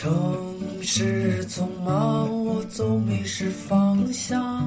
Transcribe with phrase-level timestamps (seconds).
[0.00, 0.08] 城
[0.80, 4.64] 市匆忙，我总迷失方向。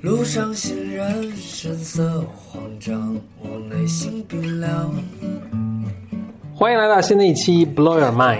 [0.00, 4.92] 路上行人神色慌张，我内心冰凉。
[6.52, 8.38] 欢迎来到新的一期 Blow Your Mind，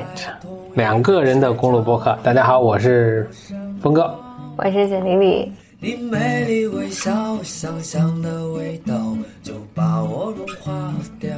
[0.75, 2.19] 两个人的公路播客。
[2.25, 3.31] 大家好，我是
[3.81, 4.13] 峰哥。
[4.57, 5.53] 我是简丽丽。
[5.79, 11.31] 你美丽微笑，香香的味道就把我融化掉。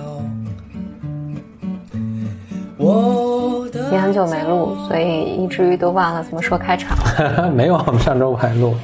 [2.79, 3.42] 我
[3.83, 6.97] 的你很久没录，所以以至于都忘了怎么说开场。
[7.55, 8.75] 没有，我们上周还录。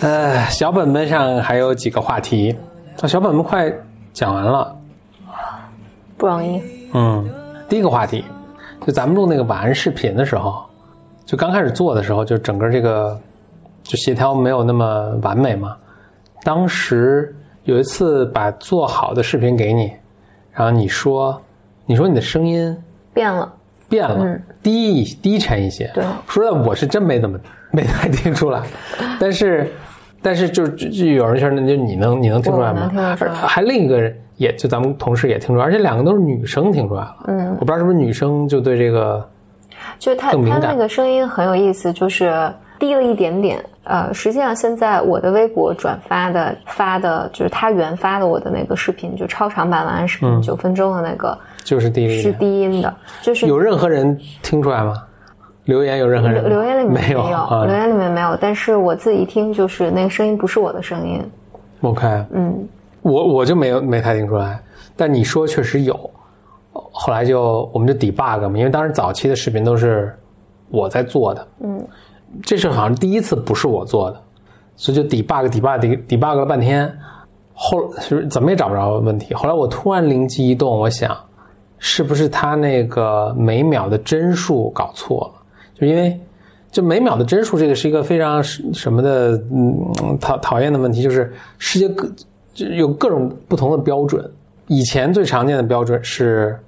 [0.00, 2.54] 呃，小本本上还有几个话题，
[3.00, 3.72] 啊小本本快
[4.12, 4.76] 讲完了。
[6.16, 6.62] 不容易。
[6.92, 7.28] 嗯，
[7.68, 8.24] 第一个话题，
[8.86, 10.62] 就咱们录那个晚安视频的时候，
[11.24, 13.18] 就刚开始做的时候，就整个这个
[13.82, 15.76] 就协调没有那么完美嘛。
[16.42, 19.92] 当时有一次把做好的视频给你，
[20.52, 21.40] 然后你说，
[21.86, 22.76] 你说你的声音
[23.14, 23.50] 变了，
[23.88, 25.90] 变了，低一低沉一些。
[25.94, 27.38] 对说的我是真没怎么
[27.70, 28.60] 没太听出来，
[29.18, 29.72] 但是
[30.20, 32.88] 但是就就就有人说，那就你能你能听出来吗？
[32.90, 37.16] 听出来还另一个人也就咱们同事也听出来，而且两个都是女生听出来了。
[37.28, 39.26] 嗯，我不知道是不是女生就对这个
[39.98, 43.62] 就是他他那个声音很有意思，就是低了一点点。
[43.84, 52.32] 呃，实际上现在我的微博转发的发的就是他原发的我的那个视频，就超长版晚安视频，九、分钟的那个就是低了一是。
[52.34, 55.02] 低音的，就是有任何人听出来吗？
[55.64, 61.20] 留言有任何人吗留言里面没有留啊言里面没有，但是我自己一听就是那个声音不是我的声音。
[61.80, 62.68] ？OK，嗯，
[63.00, 64.62] 我我就没有没太听出来，
[64.94, 65.98] 但你说确实有。
[66.96, 70.12] 后来就我们就 debug 嘛，因为当时早期的视频都是
[70.68, 71.82] 我在做的，嗯，
[72.42, 74.20] 这是好像第一次不是我做的，
[74.76, 76.92] 所以就 debug debug debug 了半天，
[77.54, 79.32] 后是怎么也找不着问题。
[79.34, 81.16] 后来我突然灵机一动，我想
[81.86, 85.42] 是不是他那个每秒的帧数搞错了？
[85.78, 86.18] 就因为
[86.70, 92.10] 就每秒的帧数这个是一个非常什么的嗯讨讨厌的问题，就是世界各
[92.54, 94.28] 就有各种不同的标准。
[94.68, 96.58] 以前最常见的标准是，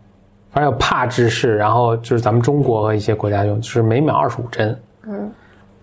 [0.50, 4.78] 反正有帕制式，然后就是咱们中国和一些国家用，就是每秒二十五帧。
[5.06, 5.30] 嗯，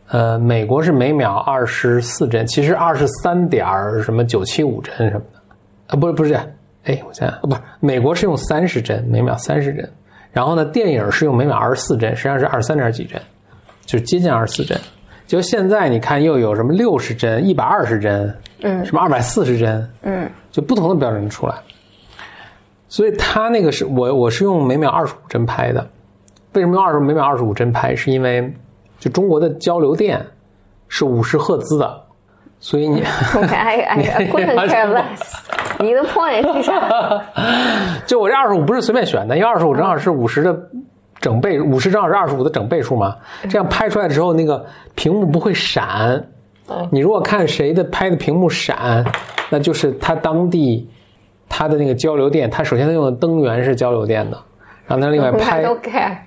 [0.10, 3.66] 呃，美国是每秒二十四帧，其实二十三点
[4.04, 5.40] 什么九七五帧什么的，
[5.88, 6.40] 啊，不是不是，
[6.86, 9.90] 哎，我想想，哦不是，美国是用三十帧，每秒三十帧，
[10.32, 13.22] 然后呢，电影是用每秒二十四帧，实际上是二十三点几帧，
[13.86, 14.78] 就是接近二十四帧。
[15.26, 21.56] 就现在你看，又有什么六十帧、一百二十帧，嗯，什么二百四十帧，嗯，就不同的标准出来。
[22.90, 25.90] 所以它那个是我我是用每秒二十五帧拍的，
[26.52, 27.96] 为什么用二十每秒二十五帧拍？
[27.96, 28.54] 是因为
[29.00, 30.24] 就中国的交流电
[30.90, 32.04] 是五十赫兹的，
[32.64, 33.02] 所以你
[33.36, 35.20] OK，I I I couldn't care less。
[35.84, 37.22] 你的 point 是啥？
[38.08, 40.58] 就我这二十五不是随便选的，因为二十五正好是五十的
[41.20, 43.18] 整倍，五十正好是二十五的整倍数嘛。
[43.50, 44.66] 这样拍出来之后，那个
[44.96, 46.26] 屏幕不会闪。
[46.90, 49.04] 你如果看谁的拍的屏幕闪，
[49.50, 50.90] 那就是他当地
[51.50, 54.38] 他的那个交流电，他首先他用的灯源是交流电的，
[54.88, 55.66] 然后他另外拍。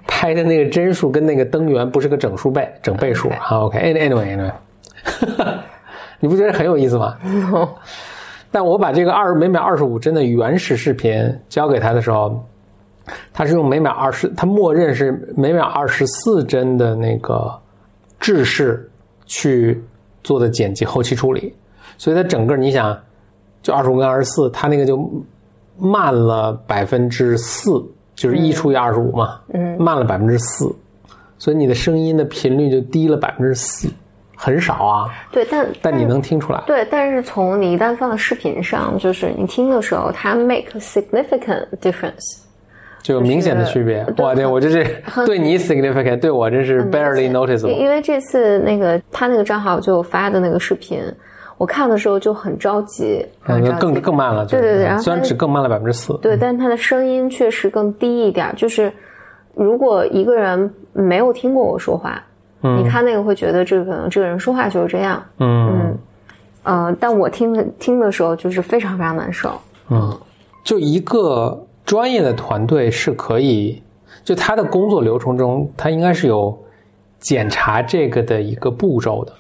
[0.06, 3.58] 拍的那个帧数跟那个灯源不是个整数倍、整倍数 OK 啊。
[3.60, 4.52] OK，anyway anyway，
[6.20, 7.16] 你不觉得很有意思吗？
[8.50, 11.12] 但我把这个二每秒二十五帧的原始视频
[11.48, 12.42] 交给他的时候，
[13.32, 17.52] 他是用每秒二十，他默认是每秒二十四帧的那个
[18.18, 18.90] 制式
[19.26, 19.80] 去
[20.22, 21.54] 做的剪辑后期处理，
[21.98, 22.98] 所以它整个你想，
[23.62, 24.98] 就二十五跟二十四，它那个就
[25.76, 27.70] 慢了百分之四，
[28.14, 30.74] 就是一除以二十五嘛，嗯，慢了百分之四，
[31.38, 33.88] 所以你的声音的频率就低了百分之四，
[34.36, 36.62] 很少啊，对，但但你能听出来。
[36.66, 42.42] 对，但是从你一旦放到视频上，就是你听的时候，它 make a significant difference。
[43.02, 44.04] 就有明显的区别。
[44.18, 44.84] 哇，对我这是
[45.24, 47.68] 对你 significant，对我真是 barely noticeable。
[47.68, 51.00] 因为这次那个他那个账号就发的那个视频，
[51.56, 58.52] 我看的时候就很着急，很着急嗯更更慢了，对对对然后虽然只更慢了百分之四，对，但是他的声音确实更低一点。
[58.56, 58.92] 就是
[59.54, 62.20] 如果一个人没有听过我说话，
[62.60, 65.96] 你看那个会觉得这个可能这个人说话就是这样，嗯。
[66.68, 69.52] 嗯、呃，但我听的听的时候就是非常非常难受。
[69.88, 70.12] 嗯，
[70.64, 73.80] 就一个专业的团队是可以，
[74.24, 76.58] 就他的工作流程中，他应该是有
[77.20, 79.32] 检查这个的一个步骤的。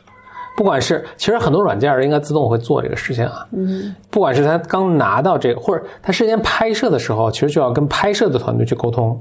[0.56, 9.20] 不管是其实很多软件应该自动会做这个事情啊，嗯，不管是他刚拿到这个，或者他事先拍摄的时候，其实就要跟拍摄的团队去沟通，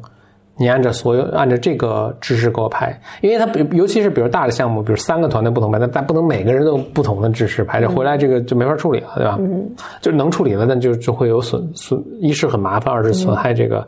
[0.58, 9.38] 你按照所有按照这个知识给我拍，因为它比尤其是比如大的项目，比如三个团队不同拍，但但不能每个人都有不同的知识拍，这回来这个就没法处理了，对吧？
[9.40, 9.70] 嗯，
[10.02, 13.86] 就能处理了，但就就会有损损，一是很麻烦，二是损害这个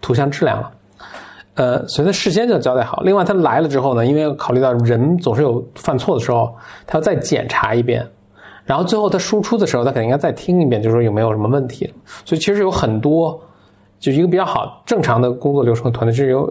[0.00, 0.70] 图像质量了。
[1.54, 3.00] 呃，所以他事先就要交代好。
[3.02, 6.54] 另外，他来了之后呢，因为考虑到人总是有犯错的时候，
[6.86, 8.06] 他要再检查一遍，
[8.64, 11.90] 然后最后他输出的时候，他肯定应该再听一遍，就是说有没有什么问题。
[12.26, 13.40] 所以其实有很多，
[13.98, 16.42] 就一个比较好正常的工作流程团队是由，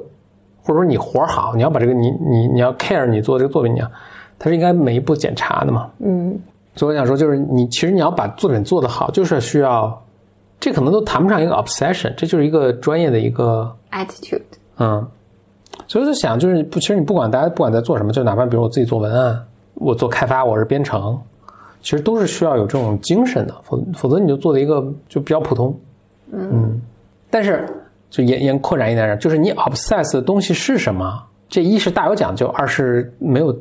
[0.61, 3.91] 或者说你活好，你要把这个你你你要 care 你做这个作品，你要，
[4.39, 5.89] 它是应该每一步检查的嘛。
[5.99, 6.37] 嗯，
[6.75, 10.01] 所以我想说，就是你其实你要把作品做得好，就是需要，
[10.59, 13.73] 这可能都谈不上一个 obsession，这就是一个专业的一个。
[13.91, 14.41] attitude，
[14.77, 15.07] 嗯，
[15.87, 19.41] 所以我就想，就是不，其实你不管大家不管在做什么，就哪怕比如我自己做文案，
[19.75, 21.17] 我做开发，我是编程，
[21.81, 25.73] 其实都是需要有这种精神的，否否则你就做的一个就比较普通。
[26.33, 26.81] 嗯，
[27.35, 27.67] 但是
[28.09, 31.21] 就延延扩展一点，就是你 obsess 的东西是什么？
[31.49, 33.53] 这一是大有讲究，二是没有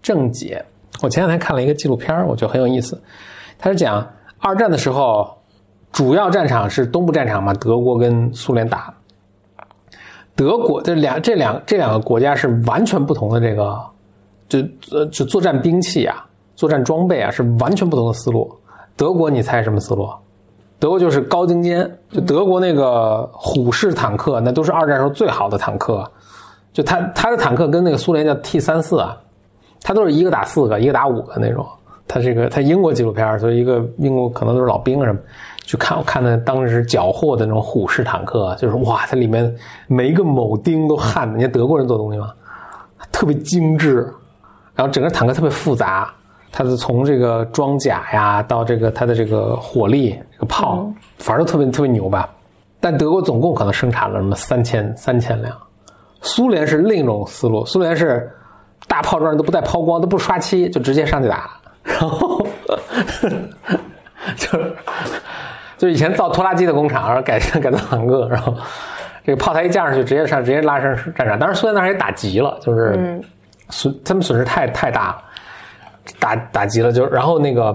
[0.00, 0.64] 正解。
[1.02, 2.98] 我前两天看了一个纪录片，我觉得很有意思，
[3.58, 4.02] 他是讲
[4.38, 5.30] 二战的时候，
[5.92, 8.94] 主要战场是东部战场嘛，德国跟苏联打。
[10.34, 13.78] 德国这两这两这两个国家是完全不同的这个，
[14.48, 14.58] 就
[14.90, 16.26] 呃就作战兵器啊，
[16.56, 18.50] 作战装备啊是完全不同的思路。
[18.96, 20.08] 德国你猜什么思路？
[20.82, 26.04] 德国就是高精尖，就德国那个虎式坦克，那都是二战时候最好的坦克。
[26.72, 29.16] 就他他的坦克跟那个苏联叫 T 三四啊，
[29.80, 31.64] 他都是一个打四个，一个打五个那种。
[32.08, 35.20] 他这个他英国纪录片，所以一个英国可能都是老兵什么。
[35.64, 39.54] 去看我看的当时缴获的那种虎式坦克，就是哇，它里面
[39.86, 42.32] 每一个铆钉都焊的，你看德国人做东西嘛，
[43.12, 44.12] 特别精致，
[44.74, 46.12] 然后整个坦克特别复杂，
[46.52, 50.86] 它是从这个装甲呀到这个它的这个火力、这个炮，
[51.18, 52.28] 反正都特别特别牛吧。
[52.78, 55.56] 但德国总共可能生产了什么三千三千辆，
[56.20, 58.30] 苏联是另一种思路，苏联是
[58.86, 61.50] 大炮仗都不带抛光，都不刷漆，就直接上去打，
[61.82, 62.46] 然后
[64.36, 64.76] 就是。
[65.78, 68.54] 就是以前造拖拉机的工厂，然后改改造坦克，然后
[69.24, 71.36] 这个炮台一架上去，直接上直接拉上战场。
[71.36, 73.20] 当然，苏联当时也打急了，就是
[73.68, 75.24] 损他们损失太太大了，
[76.18, 77.74] 打打急了，就然后那个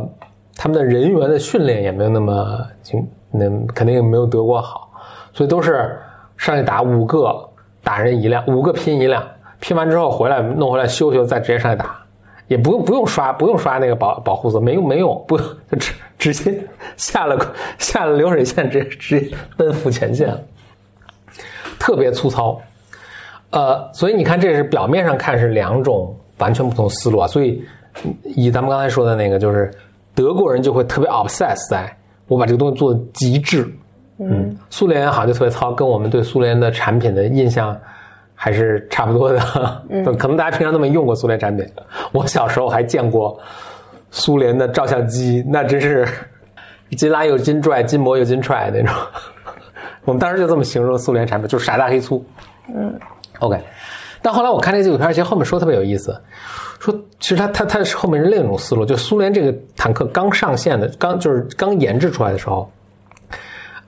[0.55, 4.89] 他们的人员的训练也没有那么精，那肯定也没有德国好，
[5.33, 5.99] 所以都是
[6.37, 7.49] 上去打五个
[7.83, 9.23] 打人一辆，五个拼一辆，
[9.59, 11.97] 拼完之后回来弄回来修修，再直接上去打。
[12.47, 16.63] 也不用不用刷不用刷那个保保护色，没用没用，不用就直直接
[16.95, 17.37] 下了
[17.77, 20.33] 下了流水线，直接直接奔赴前线，
[21.77, 22.57] 特别粗糙。
[23.49, 27.27] 呃，所以你看，这是表面上看是两种完全不同思路啊。
[27.27, 27.61] 所以
[28.23, 29.71] 以咱们刚才说的那个，就是
[30.13, 31.95] 德国人就会特别 obsess 在
[32.27, 33.67] 我把这个东西做的极致，
[34.19, 37.77] 嗯，苏联好像就特别糙，跟我们对苏联的产品的印象。
[38.39, 39.41] 还是差不多的，
[39.89, 41.65] 嗯、 可能大家平常都没用过苏联产品。
[42.11, 43.35] 我小时候还见过
[44.11, 46.07] 苏联的照相机，那真是
[46.91, 48.93] 金拉又金拽，金磨又金踹那种。
[50.05, 52.23] 我们当时就这么形容苏联产品，就是傻大黑粗。
[52.71, 52.93] 嗯
[53.39, 53.59] ，OK。
[54.21, 56.15] 但后来我看这个纪录片，其实后面说特别有意思，
[56.79, 62.71] 说其实他他他是后面是另一种思路，就苏联这个坦克刚上线的，刚就是刚研制出来的时候，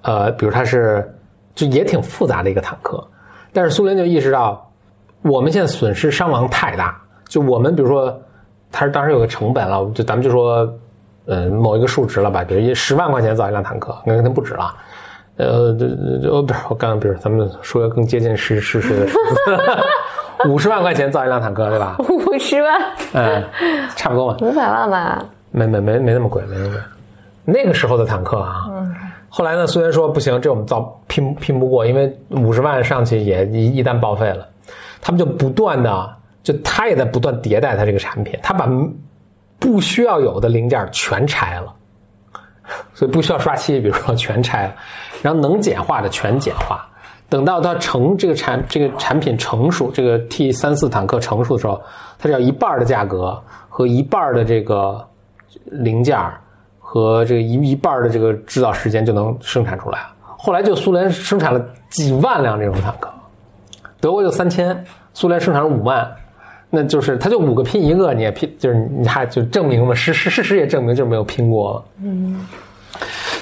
[0.01, 1.07] 呃，比如它是
[1.53, 3.05] 就也挺复杂的一个坦克。
[3.51, 4.71] 但是苏联就意识到，
[5.21, 6.99] 我们现在损失伤亡太大。
[7.27, 8.19] 就我们比如说，
[8.71, 10.67] 它是当时有个成本了，就咱们就说，
[11.25, 14.73] 呃，某一个数值了吧，比如十万块钱造一辆坦克，那肯定不止了。
[15.37, 15.87] 呃，就
[16.21, 19.35] 就不是我刚刚，比如咱们说个更接近实事实的数字，
[20.47, 21.95] 五十万块钱造一辆坦克，对吧？
[21.99, 22.81] 五十万，
[23.13, 23.43] 嗯，
[23.95, 24.37] 差不多嘛。
[24.41, 25.25] 五百万吧？
[25.51, 26.79] 没没没没那么贵，没那么贵。
[27.43, 28.65] 那个时候的坦克啊。
[28.69, 28.95] 嗯
[29.31, 29.67] 后来呢？
[29.67, 34.43] 虽然说不行，这我们造拼拼不过，因为五十万上去也一一旦报废了，
[34.99, 38.67] 他们就不断的，就他也在不断迭代他这个产品，他把
[39.59, 41.71] 不需要有的零件全拆了，
[42.95, 44.73] 所以不需要刷漆，比如说全拆了，
[45.21, 46.83] 然后能简化的全简化。
[47.29, 51.81] 等到它成这个产这个产品成熟，这个 T 三四坦克成熟的时候，
[52.17, 55.07] 它只要一半的价格和一半的这个
[55.65, 56.17] 零件。
[56.91, 59.99] 和这个一一半的这个制造时间就能生产出来。
[60.25, 63.07] 后来就苏联生产了几万辆这种坦克，
[64.01, 64.83] 德国就三千，
[65.13, 66.11] 苏联生产了五万，
[66.71, 71.85] 那就是他就五个拼一个，你也拼，就是你还就证明了事实，事实也证明就是没有拼过。
[72.01, 72.43] 嗯，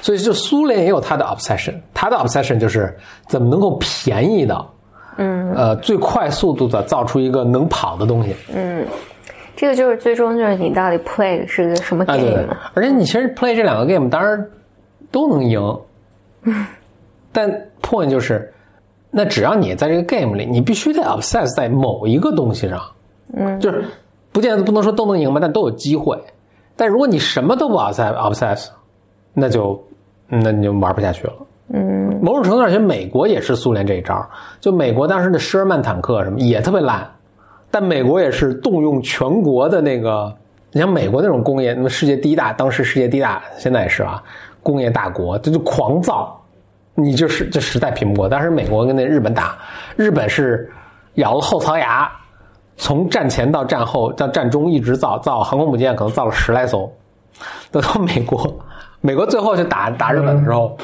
[0.02, 2.96] 所以就苏联也有他的 obsession，他的 obsession 就是
[3.28, 4.66] 怎么能够便宜的，
[5.18, 8.36] 嗯，呃，最快速度的造出一个能跑的东西。
[8.54, 8.86] 嗯。
[9.60, 14.48] 这个就是最终就是你到底 play 是个什么 game？、啊、对对而且你其实 play 这两个 game 当然
[15.10, 15.60] 都能赢，
[17.34, 17.50] 但
[17.82, 18.54] point 就是，
[19.10, 22.80] 那只要你在这个 game 里，你必须得 obsess 在某一个东西上，
[23.36, 23.84] 嗯，就是
[24.32, 26.16] 不见得不能说都能赢吧，但都有机会。
[26.76, 28.68] 但如果你什么都不 obsess obsess，
[29.40, 29.80] 那就
[30.28, 31.34] 那你就玩不下去了。
[31.70, 34.28] 嗯，某种程度上，其实美国也是苏联这一招。
[34.60, 37.08] 就美国当时的施尔曼坦克什么也特别烂，
[37.70, 40.36] 但美国也是动用全国的那个，
[40.72, 44.24] 你像美国那种工业，那么世界第一大，当时世界第一大，现在也是啊，
[44.64, 46.36] 工业大国，这就狂造，
[46.96, 48.28] 你就是这实在拼不过。
[48.28, 49.56] 当时美国跟那日本打，
[49.96, 50.68] 日本是
[51.16, 52.10] 咬了后槽牙，
[52.76, 56.92] 从战前到战后到战中一直造造航空母舰，可能造了十来艘，
[57.72, 58.60] 等到美国，
[59.02, 60.78] 美国最后去打打日本的时候。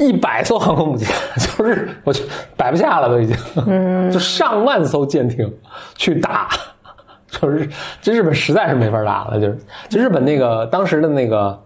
[0.00, 2.22] 一百艘航空母舰， 就是我去
[2.56, 3.36] 摆不下了，都已经，
[3.66, 5.52] 嗯， 就上万艘舰艇
[5.96, 6.50] 去打，
[7.28, 7.68] 就是
[8.00, 11.60] 这日本实在是没法打了，就是就日本那个当时的那个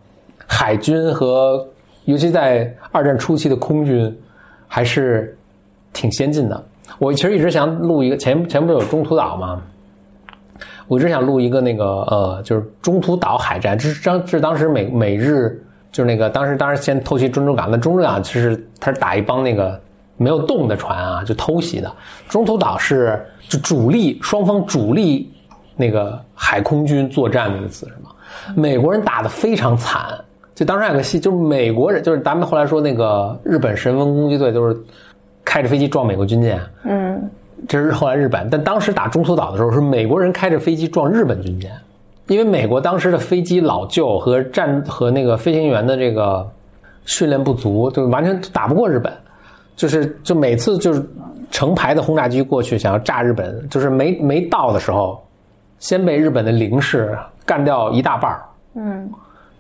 [0.47, 1.63] 海军和
[2.07, 4.19] 尤其在二战初期的空军
[4.67, 5.37] 还是
[5.93, 6.65] 挺先进的。
[6.99, 9.61] 我其实一直想录一个前前不是有中途岛吗？
[10.93, 15.59] 我一直想录一个那个呃，就是中途岛海战，这是当是当时美美日。
[15.91, 19.79] 就是那个当时，当时先偷袭珍珠港，那珍珠港其实他是打一帮那个
[20.17, 21.93] 没有动的船啊，就偷袭的。
[22.31, 25.31] 中途岛是就主力双方主力
[25.77, 28.11] 那个海空军作战那个词是吗？
[28.55, 30.19] 美国人打的非常惨，
[30.55, 34.75] 就当时有个戏，就是美国人，就是咱们后来说那个日本神风攻击队都是
[35.45, 37.31] 开着飞机撞美国军舰，嗯，
[37.69, 41.71] 这是后来日本，但当时打中途岛的时候是美国人开着飞机撞日本军舰。
[42.29, 46.49] 因为美国当时的飞机老旧和战和那个飞行员的这个
[47.05, 49.13] 训练不足，就完全打不过日本。
[49.75, 51.05] 就是就每次就是
[51.51, 55.21] 成排的轰炸机过去想要炸日本，就是没没到的时候，
[55.79, 58.43] 先被日本的零式干掉一大半儿。
[58.75, 59.11] 嗯，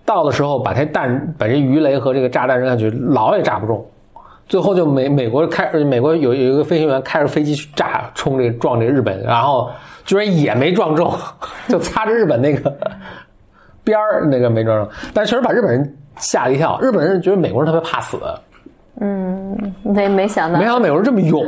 [0.05, 3.85] 到的时候把这弹把这鱼雷和这个炸弹扔下去，老也炸不中。
[4.47, 9.71] 最后就美美国开美国有有一个飞行员开着飞机去炸冲这个撞这个日本，然后。
[10.05, 11.17] 居然也没撞中，
[11.69, 12.77] 就擦着日本那个
[13.85, 16.77] 边儿，那个没撞中，但确实把日本人吓了一跳。
[16.81, 18.19] 日本人觉得美国人特别怕死，
[19.01, 21.47] 嗯，没没想到，没想到美国人这么勇。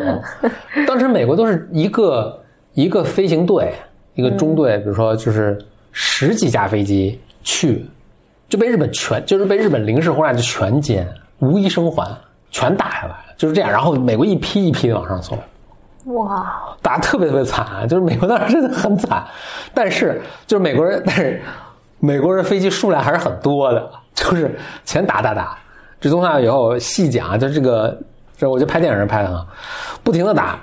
[0.87, 2.41] 当时美国都是一个
[2.75, 3.75] 一个飞行队，
[4.15, 5.59] 一个中队，比如说就是
[5.91, 7.85] 十几架飞机去，
[8.49, 11.05] 就被日本全就是被日本零式轰炸机全歼，
[11.41, 12.09] 无一生还，
[12.55, 13.69] 全打下来，就是这样。
[13.69, 15.37] 然后美国一批一批的往上送。
[16.15, 16.47] 哇，
[16.81, 19.25] 打的特别特别惨，就是美国当时真的很惨，
[19.75, 21.43] 但是就是美国人，但是
[21.99, 25.59] 美国人飞机数量还是很多的，就是全打打打，
[26.01, 27.99] 这东西以后细讲，就这个，
[28.37, 29.45] 这我就拍电影人拍的啊，
[30.05, 30.57] 不停的打，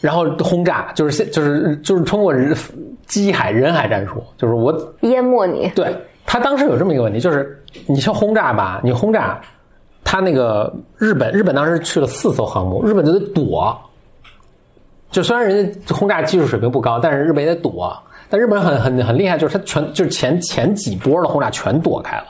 [0.00, 2.56] 然后轰炸，就是现就是就是通过人
[3.06, 5.68] 机海人海战术，就是我淹没你。
[5.74, 5.94] 对
[6.24, 9.38] 他当时有这么一个问题，就是你去轰炸吧，你轰炸。
[10.04, 13.76] 他那个日本，日本当时去了四艘航母，日本就得躲。
[15.10, 17.92] 就虽然人家轰炸技术水平不高，但是日本也得躲。
[18.28, 22.26] 但日本人很很很厉害，就是他全就是前前几波的轰炸全躲开了。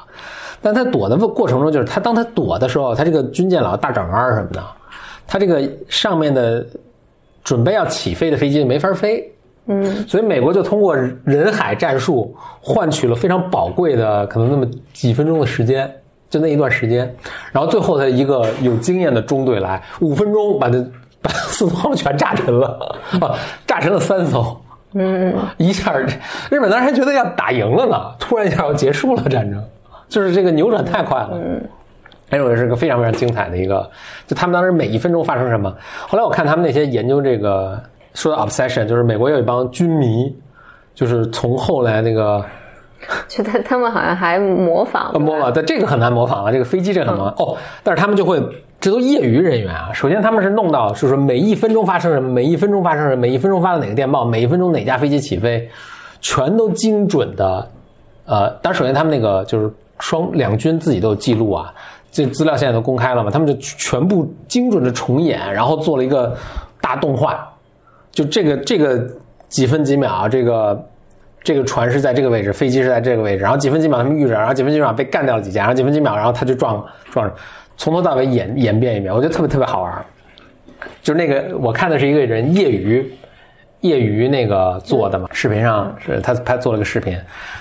[0.63, 4.63] 但他躲的过程中，就是他当他躲的时候，他这个军舰老大转弯什么的，
[5.27, 6.67] 他这个上面的
[7.45, 9.31] 准备要起飞的飞机没法飞。
[9.67, 15.91] 嗯，所以美国就通过人海战术换取了非常宝贵的可能那么几分钟的时间。
[16.31, 17.13] 就那一段时间，
[17.51, 20.81] 然后最后他一个有经验的中队来，五分钟把这
[21.21, 23.35] 把四艘全炸沉了，啊，
[23.67, 24.57] 炸沉了三艘，
[24.95, 29.61] 嗯，一下日本当时还觉得要打赢了呢，突然一下要结束了战争，
[30.09, 31.61] 就是这个扭转太快了，嗯，
[32.31, 33.91] 哎，我也是个非常非常精彩的一个，
[34.29, 35.75] 就他们当时每一分钟发生什么，
[36.07, 37.77] 后来我看他们那些研究这个
[38.15, 40.33] 说的 obsession，就是美国有一帮军迷，
[40.95, 42.41] 就是从后来那个。
[43.29, 46.53] 觉得他们好像还模仿，模仿，但这个很难模仿了。
[46.53, 48.39] 这个飞机这很难哦，但是他们就会，
[48.79, 49.91] 这都业余人员啊。
[49.93, 55.69] 首先他们是弄到，就是每一分钟发生什么，每一分钟发生什么，每一分钟发了哪个电报，每一分钟哪架飞机起飞，
[56.21, 57.67] 全都精准的。
[58.27, 61.73] 呃，但首先他们那个就是双两军自己都有记录啊，
[62.13, 66.37] 这资料现在都公开了嘛，他们就全部精准的重演，然后做了一个
[66.83, 67.49] 大动画，
[68.13, 69.03] 就这个这个
[69.49, 70.79] 几分几秒这个。
[71.43, 77.35] 这个船是在这个位置，飞机是在这个位置，然后几分几秒他们遇着，然后几分几秒被干掉了几架，然后几分几秒，然后他就撞撞上，
[77.79, 80.05] 从头到尾演演变一遍，我觉得特别特别好玩。
[81.03, 83.11] 就是那个我看的是一个人业余
[83.81, 87.19] 业余那个做的嘛，视频上是他他做了个视频，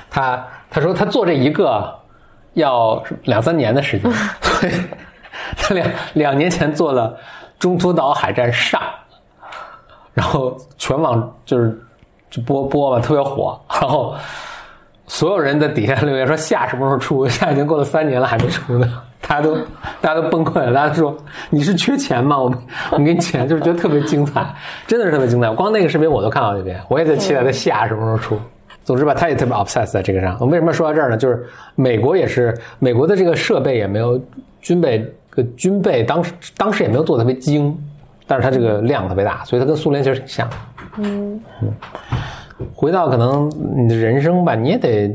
[0.09, 1.89] 他他说他做这一个
[2.55, 4.12] 要两三年的时间，
[4.43, 4.74] 所以
[5.55, 7.17] 他两两年前做了
[7.57, 8.81] 中途岛海战上，
[10.13, 11.81] 然后全网就是。
[12.29, 13.59] 就播播吧，特别火。
[13.69, 14.15] 然后
[15.07, 17.27] 所有人在底下留言说：“下什么时候出？
[17.29, 19.55] 下已经过了三年了，还没出呢。”大家都
[20.01, 20.74] 大家都崩溃了。
[20.74, 21.15] 大家说
[21.51, 22.39] ：“你是缺钱吗？
[22.39, 22.53] 我
[22.91, 24.48] 我给你钱。”就是觉得特别精彩，
[24.88, 25.50] 真的是特别精彩。
[25.51, 28.39] 光那个视频我都看好几遍，我也在期待它下什么时候出。
[28.83, 30.36] 总之吧，他也特别 obsessed 在这个上。
[30.39, 31.17] 我为什么说到这儿呢？
[31.17, 31.45] 就是
[31.75, 34.19] 美国也是美国的这个设备也没有
[34.62, 37.77] 军备个军备当时当时也没有做的特别精，
[38.29, 40.48] 但是它这个量特别大，所以它跟苏联其实挺像。
[40.98, 41.74] 嗯嗯，
[42.75, 45.12] 回到可能你的人生吧，你也得，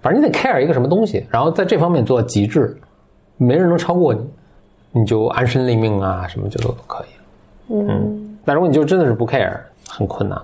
[0.00, 2.74] 反正你得 care 一个什么东西，然后在这方面做到极致，
[3.36, 4.20] 没人能超过你，
[4.92, 7.74] 你就安身立命啊，什么就都可以。
[7.74, 9.52] 嗯，但如果你就真的是不 care，
[9.86, 10.40] 很困难。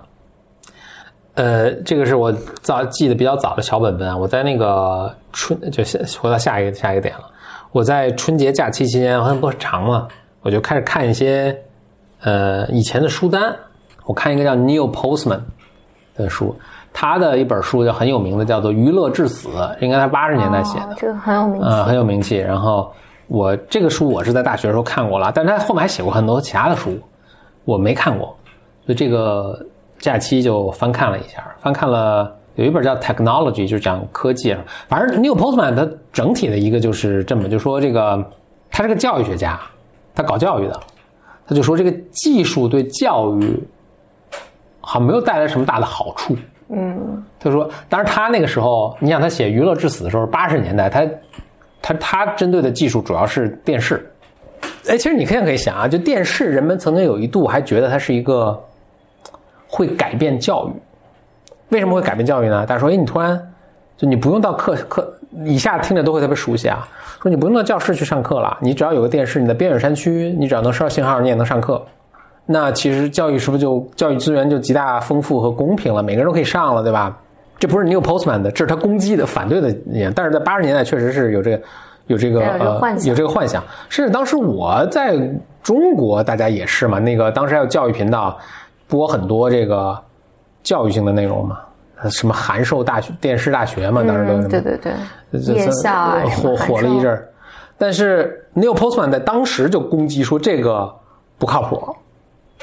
[1.37, 2.31] 呃，这个是我
[2.61, 7.25] 早记得比较早的小本本啊，我在那个春就下回到下一个下一个点了。
[7.73, 10.07] 我在春节假期期间，好像不很长嘛，
[10.43, 11.57] 我就开始看一些
[12.25, 13.55] 呃以前的书单。
[14.07, 15.41] 我看一个叫 Neil Postman
[16.15, 16.55] 的书，
[16.93, 19.49] 他的一本书叫很有名的，叫做《娱乐至死》，
[19.81, 22.37] 应该他八十年代写的，这个很有名气，嗯，很有名气。
[22.37, 22.93] 然后
[23.29, 27.01] 我这个书我是在大学的时候看过了，但是他后面还写过很多其他的书，
[27.65, 28.37] 我没看过，
[28.85, 29.59] 所以这个
[29.99, 34.55] 假期就翻看了一下，翻看了有一本叫《Technology》，就是讲科技。
[34.87, 38.23] 反正 Neil Postman 他整体的一个就是这么就说这个，
[38.71, 39.59] 他是个教育学家，
[40.15, 40.79] 他搞教育的，
[41.47, 43.63] 他就说这个技术对教育。
[44.87, 46.37] 好像没有带来什么大的好处。
[46.69, 51.07] 嗯，他说，当然他那个时候，你想他写《娱乐至死》的时候，八十年代，他
[51.81, 54.07] 他他针对的技术主要是电视。
[54.87, 58.63] 哎，其实你可以可以想啊，就电视，人们曾经有一度还觉得它是一个
[59.67, 60.73] 会改变教育。
[61.71, 62.67] 为什么会改变教育呢？
[62.67, 63.54] 大家说，哎，你突然
[63.97, 65.13] 就你不用到课课，
[65.45, 66.87] 以下听着都会特别熟悉啊。
[67.23, 71.83] 说你不用到教室去上课了，你只要有个电视，你在边远山区，你只要能收到信号，你也能上课。
[72.47, 76.03] 那其实教育是不是就教育资源就极大丰富和公平了？
[76.03, 77.17] 每个人都可以上了，对吧？
[77.59, 80.13] 这不是 New Postman 的，这是他攻击的、反对的言。
[80.15, 81.63] 但是在八十年代确实是有这个、
[82.09, 83.63] 有这个呃有这个幻想。
[83.89, 85.17] 甚至当时我在
[85.63, 86.99] 中国，大家也是嘛。
[86.99, 88.37] 那个当时还有教育频道
[88.89, 89.99] 播很多这个
[90.63, 91.61] 教育性的内容嘛，
[92.11, 94.79] 什么函授大学、电视大学嘛，当时都对对
[95.33, 97.29] 对，夜校啊火火了一阵儿。
[97.77, 100.95] 但是 New Postman 在当时就攻击说这个
[101.39, 101.97] 不靠谱。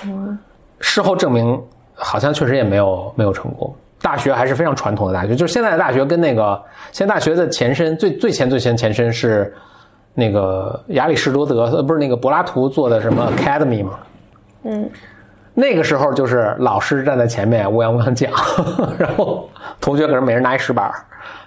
[0.06, 0.38] 嗯，
[0.80, 1.62] 事后证明
[1.94, 3.74] 好像确实也没有没有成功。
[4.02, 6.60] 大学还是非常传统的大学，就是现在的大学跟那个
[6.92, 9.54] 现在大学的前身最最前最前前身是
[10.14, 14.00] 那个亚里士多德呃不是那个柏拉图做的什么 Academy 嘛？
[14.64, 14.90] 嗯，
[15.62, 18.32] 那个时候就是老师站在前面乌泱乌泱讲，
[18.98, 19.48] 然后
[19.80, 20.92] 同学可能每人拿一石板。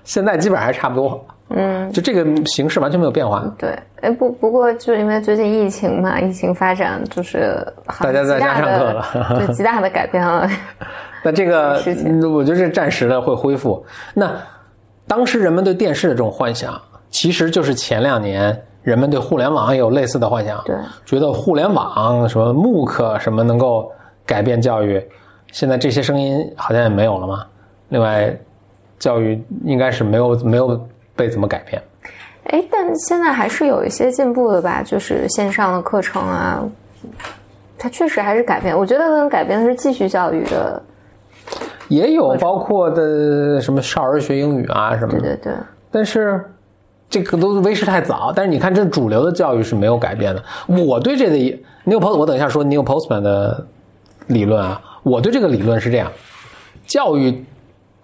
[0.04, 1.26] 现在基本上还差不多。
[1.50, 3.44] 嗯，就这个形式完全没有变化。
[3.58, 7.66] 对，哎不不过就因为最近疫情嘛，疫情发展就是
[8.00, 9.04] 大家在家上课了，
[9.38, 10.48] 对， 极大的改变了。
[11.24, 11.72] 那这个
[12.32, 13.84] 我觉得是暂时的会恢复。
[14.14, 14.30] 那
[15.08, 20.62] 当时人们对电视的这种幻想，其实就是前两年人们对互联网也有类似的幻想。
[20.64, 20.74] 对，
[21.04, 23.90] 觉得互联网什么 MOOC 什么能够
[24.26, 25.02] 改变教育，
[25.52, 27.46] 现在这些声音好像也没有了嘛。
[27.88, 28.36] 另外，
[28.98, 30.88] 教育应该是没有没有。
[31.16, 31.80] 被怎么改变？
[32.46, 36.60] 哎，但现在还是有一些进步的吧，就是线上的课程啊，
[37.78, 38.76] 它确实还是改变。
[38.76, 40.82] 我觉得能改变的是继续教育的，
[41.86, 45.20] 也有包括的什么少儿学英语啊什么的。
[45.20, 45.52] 对对对。
[45.92, 46.44] 但是
[47.08, 48.32] 这个都为时太早。
[48.34, 50.42] 但是你看，这主流的教育是没有改变的。
[50.66, 51.36] 我对这个
[51.84, 53.64] New Post，我等一下说 New Postman 的
[54.26, 54.80] 理论啊。
[55.02, 56.10] 我对这个理论是这样：
[56.86, 57.44] 教育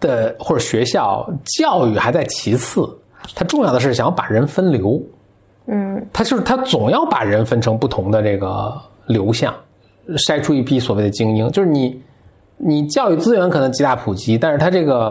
[0.00, 2.88] 的或者学校教育还在其次。
[3.34, 5.00] 它重要的是想要把人分流，
[5.66, 8.72] 嗯，它就是它总要把人分成不同的这个
[9.06, 9.54] 流向，
[10.26, 11.48] 筛出一批所谓的精英。
[11.52, 12.02] 就是你，
[12.56, 15.10] 你教育资源可能极大普及，但是它这个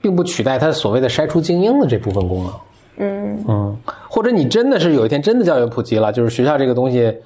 [0.00, 2.52] 并不取代它所谓的筛出精英的这部分功能。
[2.98, 7.16] 嗯嗯，或者你真的是有一天真的教育普及了，就是学校这个东西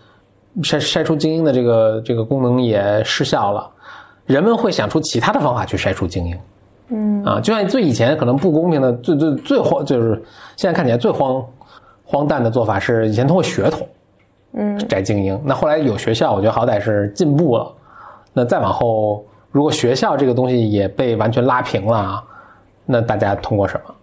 [0.62, 3.70] 筛筛出精英的这个这个功能也失效了，
[4.26, 6.38] 人们会想出其他的方法去筛出精英。
[6.88, 10.22] 嗯啊，就像最以前可能不公平的最最最荒，就是
[10.56, 11.42] 现在看起来最荒
[12.04, 13.88] 荒诞的做法是以前通过血统，
[14.52, 15.40] 嗯，摘精英。
[15.44, 17.72] 那后来有学校，我觉得好歹是进步了。
[18.34, 22.22] 那再往后，如果学校这个东西也被完全拉平了，
[22.84, 23.94] 那大家通过什么？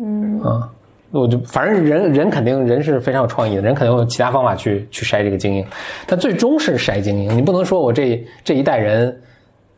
[0.00, 0.70] 嗯啊，
[1.10, 5.66] 我就反正人人肯定人是非常有创意的，人肯定有其他方法去去筛这个精英。
[6.06, 9.20] 但最终是筛精英，你不能说我这这一代人，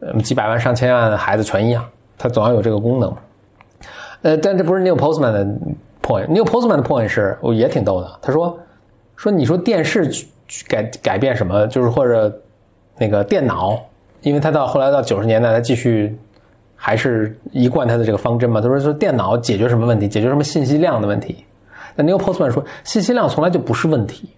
[0.00, 1.84] 呃，几百万上千万的孩子全一样。
[2.18, 3.16] 他总要有这个功能，
[4.22, 5.44] 呃，但这不是 Neil Postman 的
[6.02, 6.26] point。
[6.26, 8.18] Neil Postman 的 point 是，我也挺逗的。
[8.20, 8.58] 他说，
[9.16, 10.10] 说你说电视
[10.68, 12.30] 改改变什么，就是或者
[12.98, 13.80] 那个电脑，
[14.20, 16.14] 因为他到后来到九十年代，他继续
[16.82, 18.58] 还是一贯他的这个方针嘛。
[18.58, 20.08] 他说说电脑解决什么问题？
[20.08, 21.44] 解决什么信息量的问题？
[21.94, 24.30] 那 Neil Postman 说，信息量从来就不是问题，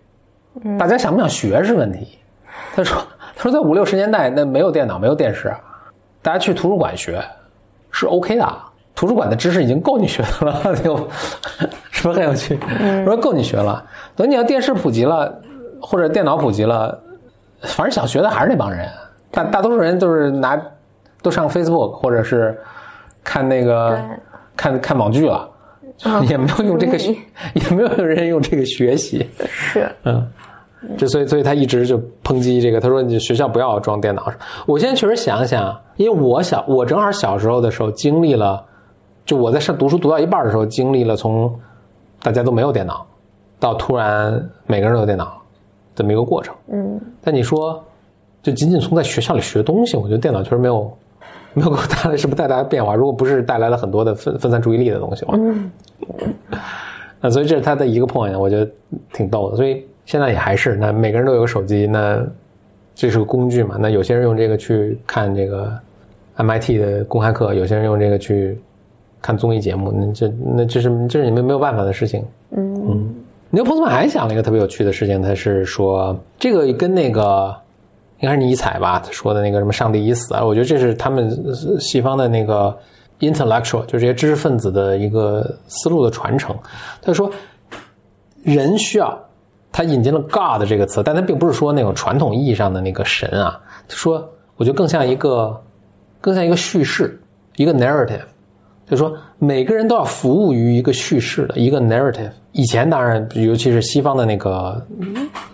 [0.76, 2.18] 大家想不想学是问题。
[2.74, 3.00] 他说，
[3.36, 5.54] 他说在五六十年代，那没有电脑，没有电视，
[6.20, 7.22] 大家去图书馆学。
[7.94, 8.58] 是 OK 的，
[8.94, 10.74] 图书馆的知识已经够你学的了，
[11.92, 12.58] 是不是很有趣？
[13.00, 13.84] 我说够你学了，
[14.16, 15.32] 等你要电视普及了，
[15.80, 16.98] 或者电脑普及了，
[17.60, 18.88] 反正想学的还是那帮人。
[19.30, 20.58] 大大多数人都是拿
[21.22, 22.58] 都上 Facebook 或者是
[23.24, 23.98] 看那个
[24.56, 25.48] 看看网剧了，
[26.28, 29.26] 也没有用这个，也没有人用这个学习。
[29.46, 30.26] 是，嗯。
[30.98, 32.80] 这所以，所以他一直就抨击这个。
[32.80, 34.26] 他说：“你学校不要装电脑。”
[34.66, 38.60] 我现在确实想想，因为我小，我正好小时候的时候经历了，
[39.24, 41.56] 就我在上读书读到一半的时候，经历了从
[42.20, 43.06] 大家都没有电脑，
[43.60, 45.40] 到突然每个人都有电脑
[45.94, 46.52] 这么一个过程。
[46.72, 47.00] 嗯。
[47.22, 47.80] 但你说，
[48.42, 50.92] 就仅仅从在学校里学东西，我觉得电脑确实没有
[51.54, 52.94] 没有给我带来什么太大的变化。
[52.96, 55.70] 如果不是带来了很多的分分散注意力的东西话，嗯。
[57.20, 58.70] 那所以这是他的一个 point，我觉得
[59.12, 59.56] 挺逗的。
[59.56, 59.84] 所以。
[60.04, 62.20] 现在也还是，那每个人都有个手机，那
[62.92, 63.76] 这是个工具嘛？
[63.78, 65.72] 那有些人用这个去看这个
[66.38, 68.58] MIT 的公开课，有些人用这个去
[69.22, 72.24] 看综艺节目，那这那这是这是你们没有办法的事情。
[72.50, 73.14] 嗯嗯。
[73.48, 77.54] 牛彭斯曼还想了一个特别有趣的事情，他是说这个跟那个
[78.22, 81.30] 应该是尼采吧，他说的那个什么“上帝已死”啊，我觉得这是他们
[81.78, 82.74] 西方的那个
[83.20, 86.56] intellectual，就是这些知识分子的一个思路的传承。
[87.02, 87.30] 他说
[88.42, 89.18] 人需要。
[89.74, 93.58] 他引进了 “God” 这个词，但他并不是说那种传统意义上的那个神啊。
[93.88, 95.58] 他说，我觉得更像一个，
[96.20, 97.18] 更像一个叙事，
[97.56, 98.20] 一个 narrative。
[98.86, 102.30] 就说每个人都要服务于一个叙事的一个 narrative。
[102.52, 104.86] 以前当然，尤其是西方的那个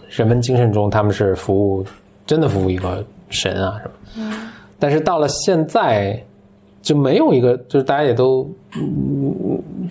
[0.08, 1.86] 人文精神中，他们是服务，
[2.28, 3.90] 真的服务一个神啊什么。
[4.18, 4.48] 嗯。
[4.78, 6.16] 但是到了现在，
[6.80, 8.48] 就没有一个，就是大家也都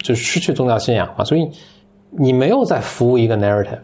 [0.02, 1.52] 就失去宗教信仰嘛，所以
[2.12, 3.80] 你没有在服务一个 narrative。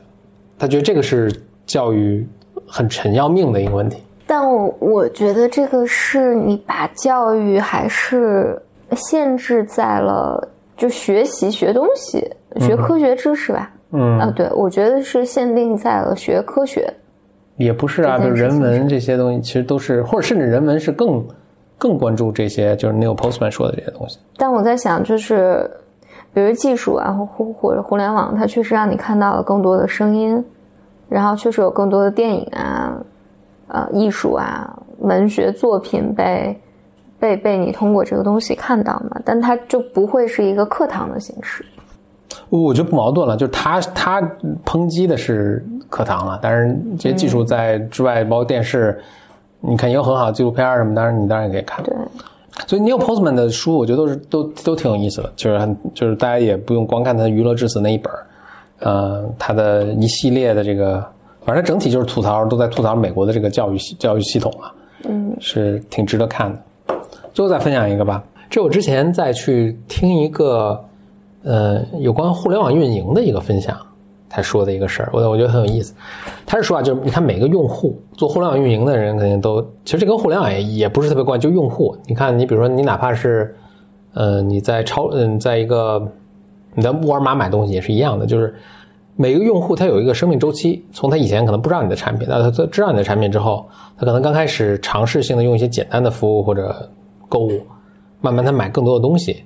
[0.57, 1.29] 他觉得这个是
[1.65, 2.25] 教育
[2.65, 8.57] 很沉要命的一个问题，但我我觉得这个是你把教育还是
[8.95, 12.25] 限制在了就学习学东西
[12.61, 16.91] 学科学知识吧，嗯啊，对，我觉得是限定在了学科学，
[17.57, 21.25] 也不是啊，就人文这些东西其实都是，或者甚至人文是更
[21.77, 24.19] 更关注这些，就是 Neil Postman 说的这些东西。
[24.37, 25.69] 但我在想，就是
[26.33, 30.43] 比如技术啊，或或者互联网，它确实让你看到了更多的声音。
[31.09, 32.97] 然后确实有更多的电影啊，
[33.67, 36.59] 呃，艺术啊，文学作品被
[37.19, 39.21] 被被你通过这个东西看到嘛？
[39.23, 41.63] 但它就不会是一个课堂的形式。
[42.49, 44.21] 我觉得不矛盾了，就是他他
[44.65, 48.99] 抨击的是课堂了，但是这些技术在之外，包括电视，
[49.59, 51.83] 你看也有很好的纪录片什么，当然你当然也可以看。
[51.83, 51.93] 对。
[52.67, 58.13] 所以 Neil Postman 的书，我觉得都是都都挺有意思的，就是很就是大家也不用光看他的《娱乐至死》那一本
[58.79, 61.03] 呃，他的一系列的这个，
[61.45, 64.71] 反正整体就是吐槽，都在吐槽美国的这个教育系教育系统啊，
[65.05, 66.95] 嗯，是挺值得看的。
[67.33, 70.79] 最后再分享一个吧，这我之前在去听一个，
[71.43, 73.77] 呃，有关互联网运营的一个分享，
[74.29, 75.93] 他说的一个事儿，我我觉得很有意思。
[76.45, 83.55] 他是说啊，就是你看每个用户做互联网运营的人，肯定都其实这跟互联网也也不是特别关，就用户，你看你比如说你哪怕是，
[84.13, 86.01] 呃，你在超嗯，在一个。
[86.75, 88.51] 你在沃尔玛买东西也是一样的，就是
[89.15, 93.63] 每个用户他有一个生命周期，从他以前可能不知道你的产品，那他知道你的产品之后，
[93.95, 96.89] 他可能刚开始尝试性的用一些简单的服务或者
[97.29, 97.61] 购物，
[98.21, 99.43] 慢慢他买更多的东西，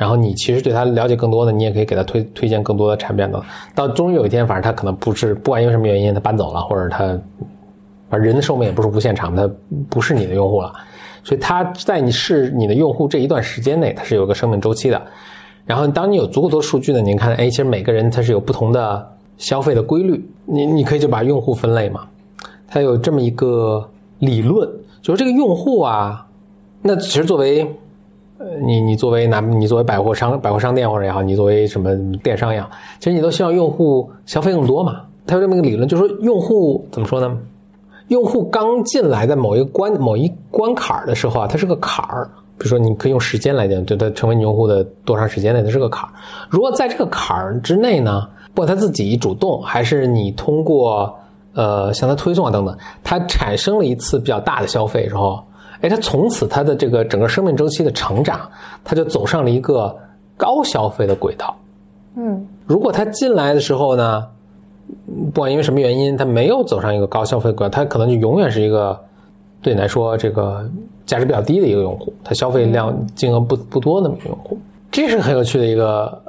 [0.00, 3.42] 然后你其实对他了解更多的，你也可以给他推推荐更多的产品的，
[3.74, 6.98] 到终于有一天，反正他可能不是不管因为什么原因他搬走了，或者他，
[8.08, 9.46] 反正人的寿命也不是无限长，他
[9.90, 10.72] 不是你的用户了，
[11.22, 15.02] 所以他在你是你的用户这一段时间内，他是有个生命周期的。
[15.66, 17.00] 然后，当你有足够多数据呢？
[17.02, 20.26] 您看，哎，其实每个人他是有不同的消费的规律。
[20.46, 22.08] 你你可以就把用户分类嘛，
[22.66, 23.86] 它有这么一个
[24.18, 24.68] 理论，
[25.02, 26.26] 就是这个用户啊，
[26.82, 27.70] 那其实作为，
[28.62, 35.02] 你你作为哪，你作为百货商百货商店或者也好，你作为什么电商也好，其实你都希望用户消费更多嘛。
[35.26, 37.36] 他有这么一个理论，就是说用户怎么说呢？
[38.08, 42.28] 用户刚进来在某一个关某一关坎的时候啊，它是个坎儿。
[42.58, 46.12] 比如说，你可以用时间来讲，就它成为你用户的多长时间内，它是个坎儿。
[46.50, 51.14] 如果在这个坎儿之内呢，不管他自己主动，还是你通过
[51.54, 55.42] 呃向他推送啊等等，他产生了一次比较大的消费之后，
[55.80, 58.40] 哎，他从此他的这个整个生命周期的成长，
[58.84, 59.96] 他就走上了一个
[60.36, 61.56] 高消费的轨道。
[62.16, 64.26] 嗯，如果他进来的时候呢，
[65.32, 68.98] 不管因为什么原因，他没有走上一个高消费轨道，他可能就永远是一个
[69.62, 70.68] 对你来说这个。
[71.06, 74.56] 价值比较低的一个用户，他消费量金额不不多那么用户，
[74.92, 76.22] 这是很有趣的一个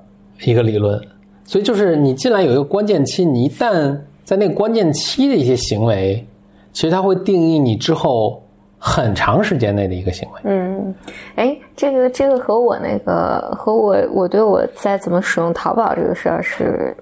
[0.44, 1.00] 一个理论。
[1.46, 6.26] 所以就是你进来有一个关键期，你一旦在那个关键期的一些行为，
[6.74, 8.41] 其实它会定义你之后
[8.84, 10.42] 很长时间内的一个行为。
[10.46, 10.96] 嗯，
[11.36, 16.98] 哎，这个这个和我那个和我我对我在怎么使用淘宝这个事儿是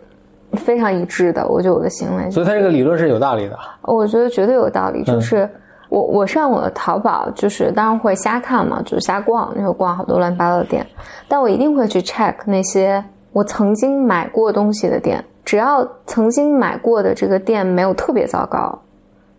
[0.58, 1.48] 非常一致的。
[1.48, 3.58] 我觉得我的行为，所以他这个理论是有道理的。
[3.84, 5.06] 我觉得绝对有道理。
[5.06, 5.50] 就是
[5.88, 10.86] 我我上我的淘宝，就是当然会瞎看嘛，就是瞎逛，就逛好多乱七八糟的店，
[11.30, 18.78] 但我一定会去 check 那些我曾经买过东西的店，只要曾经买过的这个店没有特别糟糕，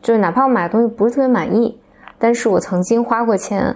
[0.00, 1.78] 就是哪怕我买的东西不是特别满意。
[2.20, 3.74] 但是我曾经花过钱，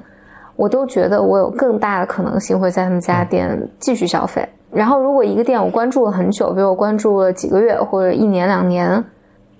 [0.54, 4.48] 我都觉得我有更大的可能性会在他们家店继续消费。
[4.70, 9.02] 然后，如果一个店我关注了很久，比如我关注了几个月或者一年两年，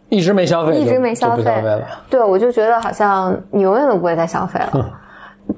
[0.09, 1.83] 一直没消费，一直没消费了。
[2.11, 4.91] 对，我就觉得好像你永远都不会再消费了。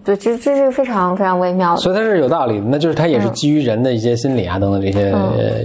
[0.04, 1.80] 对，这这是非常非常微妙的。
[1.80, 5.14] 所以它是有道理的，那就是它也是基于人的一些心理啊等等这些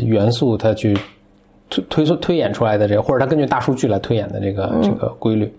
[0.06, 0.98] 元素，它去
[1.70, 5.54] 推推推演出来的这个，或者它根据大数据来推演的这个这个规律。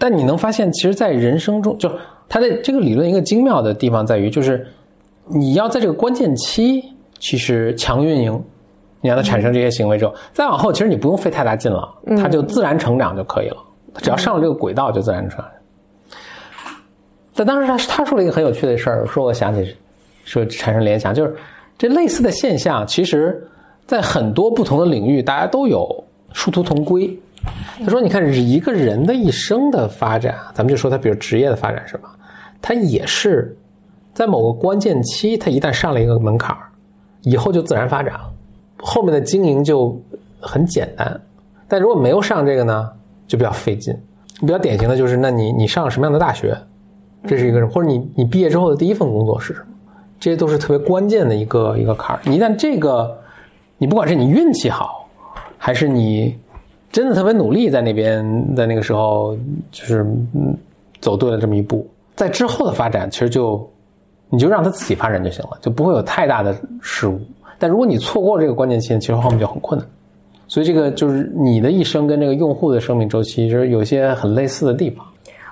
[0.00, 1.92] 但你能发现，其实，在人生中，就
[2.26, 4.66] 他的这个理论一个精妙的地方在于，就是
[5.26, 6.82] 你要在这个关键期，
[7.18, 8.42] 其实强运营，
[9.02, 11.86] 你让它产生这些行为之后，再往后，其实你不用费太大劲了，
[12.16, 13.58] 它就自然成长就可以了。
[13.98, 15.46] 只要上了这个轨道，就自然成长。
[17.34, 19.76] 但当时他他说了一个很有趣的事儿，说我想起，
[20.24, 21.36] 说产生联想，就是
[21.76, 23.46] 这类似的现象，其实
[23.86, 27.14] 在很多不同的领域，大家都有殊途同归。
[27.82, 32.10] 他说：“你看，一个人的一生的发展，咱们就说他，比如职业的发展是吧？
[32.60, 33.56] 他也是
[34.12, 36.54] 在某个关键期，他一旦上了一个门槛
[37.22, 38.30] 以后就自然发展了，
[38.78, 39.98] 后面的经营就
[40.38, 41.18] 很简单。
[41.66, 42.90] 但如果没有上这个呢，
[43.26, 43.96] 就比较费劲。
[44.40, 46.54] 比较典型的就是，那你你上了什么样的大学，
[47.26, 49.66] 这是一个，或者你你毕业之后的第一份工作是什么，
[50.18, 52.20] 这些都是特别关键的一个一个坎儿。
[52.30, 53.18] 一旦这个，
[53.78, 55.08] 你不管是你运气好，
[55.56, 56.38] 还是你。”
[56.92, 59.36] 真的特别努力，在那边，在那个时候，
[59.70, 60.02] 就是
[60.34, 60.56] 嗯，
[61.00, 61.86] 走对了这么一步。
[62.16, 63.64] 在之后的发展，其实就
[64.28, 67.20] 你就让它自己发展就行了，就不会有太大的失误。
[67.58, 69.88] 但如果你错过这个关键期，其实后面就很困难。
[70.48, 75.06] 所以这个就是你的一生跟这个用户的生命周期，其实有些很类似的地方。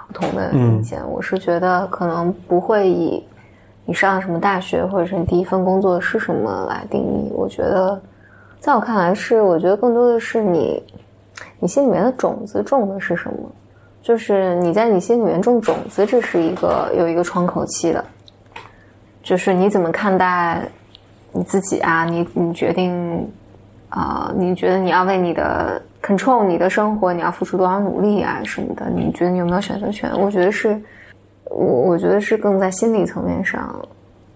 [0.09, 3.22] 不同的意见，我是觉得可能不会以
[3.85, 7.31] 你上什么大学，或者是你第一份工作是什么来定义。
[7.33, 8.01] 我觉得，
[8.59, 10.83] 在我看来是，我觉得更多的是你。
[11.61, 13.51] 你心里面的种子种的是什么？
[14.01, 18.05] 就是你在你心里面种种子，这是一个有一个窗口期的。
[19.22, 20.62] 就是你怎么看待
[21.33, 22.05] 你自己啊？
[22.05, 23.29] 你你决定
[23.90, 24.33] 啊？
[24.37, 28.88] 你觉得你要为你的 control 你的生活，你要付出多少努力啊什么的？
[28.88, 30.11] 你觉得你有没有选择权？
[30.18, 30.81] 我觉得是，
[31.51, 33.74] 我我觉得是更在心理层面上。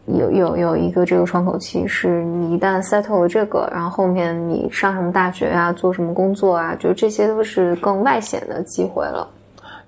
[0.07, 9.29] 有有有一个这个窗口期，是你一旦 settle 了这个，然后后面你上什么大学啊，做什么工作啊，就这些都是更外显的机会了。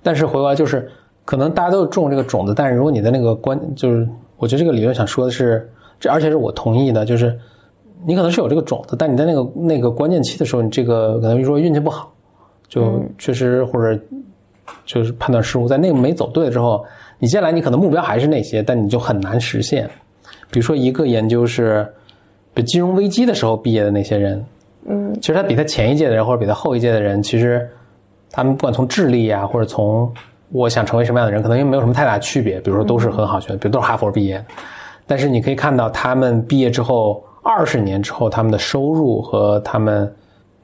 [0.01, 0.89] 但是回过来就是，
[1.25, 7.37] 可能大家都种这个种子，但是如果你的那个关，就是我觉得这个理论想说的是，这而且是我同意的，就是
[8.05, 12.13] 你可能是有这个种子，但你在那个那个关键期的时候，你这个可能说运气不好，
[12.69, 13.99] 就确实或者
[14.85, 16.85] 就是判断失误，在那个没走对之后，
[17.19, 19.89] 你接下来你可能目标还是那些，但你就很难实现。
[20.51, 21.87] 比如说，一个研究是，
[22.53, 24.45] 比金融危机的时候毕业的那些人，
[24.87, 27.69] 嗯，其实他比他前一届的人或者比他后一届的人，其实
[28.31, 30.11] 他们不管从智力啊，或者从
[30.49, 32.59] 我想成为什么样的人，可能又没有什么太大区别。
[32.61, 34.43] 比如说，都是很好学，比如都是哈佛毕业，
[35.07, 40.09] 但是你可以看到，他们毕业之后二十年之后，他们的收入和他们，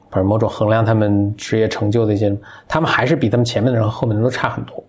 [0.08, 2.34] 不是某种衡量他们职业成就的一些，
[2.68, 4.82] 他们还是比他们前面的人和后面的人都差很多。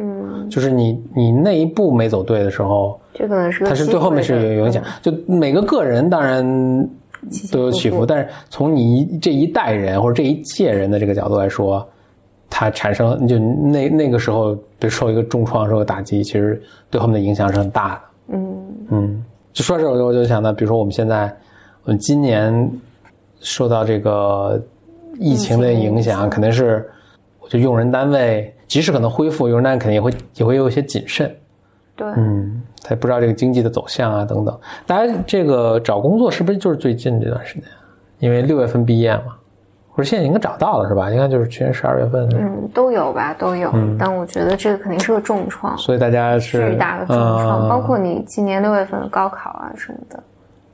[0.00, 4.80] 嗯，就是你你那一步没走对的时候，这可能是它是对后面是有影响。
[5.02, 6.44] 就每个个人当然
[7.50, 11.84] 都有起伏，但是从你这一代人或者这一届人的这个角度来说，
[12.48, 18.00] 它产生就那那个时候被受一个重创、受个打击，其实对后面的影响是很大的。
[18.36, 18.56] 嗯
[18.90, 21.24] 嗯，就说这，我就想到，比如说我们现在，
[21.82, 22.70] 我们今年
[23.40, 24.62] 受到这个
[25.18, 26.88] 疫情的影响，肯定是
[27.48, 28.54] 就用人单位。
[28.68, 31.34] 即使可能恢复，有人那肯定也会也会有一些谨慎，
[31.96, 34.56] 对，嗯，他也不知道这个经济的走向啊等等。
[34.86, 37.64] 大家这个找工作是不是就是最近这段时间？
[38.18, 39.36] 因为六月份毕业嘛，
[39.90, 41.10] 或者现在应该找到了是吧？
[41.10, 43.72] 应该就是去年十二月份，嗯，都有吧，都有。
[43.98, 50.22] 但我觉得这个肯定是个重创，所以大家是巨大的重创，包括你今年六月份的高考啊什么的。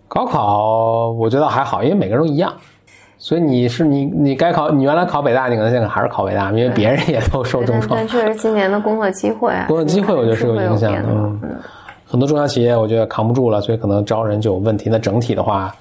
[0.09, 2.53] 高考我觉得还好，因为每个人都一样。
[3.25, 7.99] 所以你是你你该考你原来考北大，你可能现在还是考北大，因为别人也都受重创。
[7.99, 11.09] 但确实今年的工作机会，工作机会我觉得是有影响的。
[11.09, 11.41] 嗯，
[12.07, 14.91] 很多中小企业我觉得扛不住了，所以可能招人就有问题。
[14.91, 15.75] 那整体的话，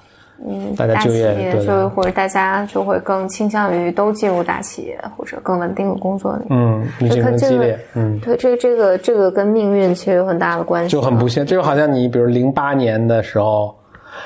[0.48, 6.46] 嗯，大家就业就或者大家就会更倾向于都进入大企业或者更稳定的工作里。
[6.50, 11.46] 嗯，你竞争激烈，嗯，对，这这个这个跟命运其实有很大的关系，就很不幸。
[11.46, 13.76] 这就好像你比如零八年的时候，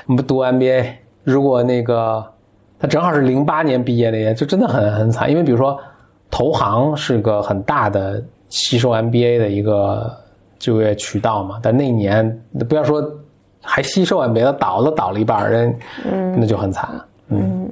[0.06, 0.86] 你不读 MBA，
[1.24, 2.24] 如果那个
[2.80, 5.30] 他正好是零八年毕业的，就真的很很惨。
[5.30, 5.78] 因为比如说
[6.30, 10.16] 投行是个很大的吸收 MBA 的一个
[10.60, 13.04] 就业渠道嘛，但那一年不要说
[13.62, 16.90] 还吸收 MBA，倒了倒了一半人，嗯，那就很惨。
[17.30, 17.70] 嗯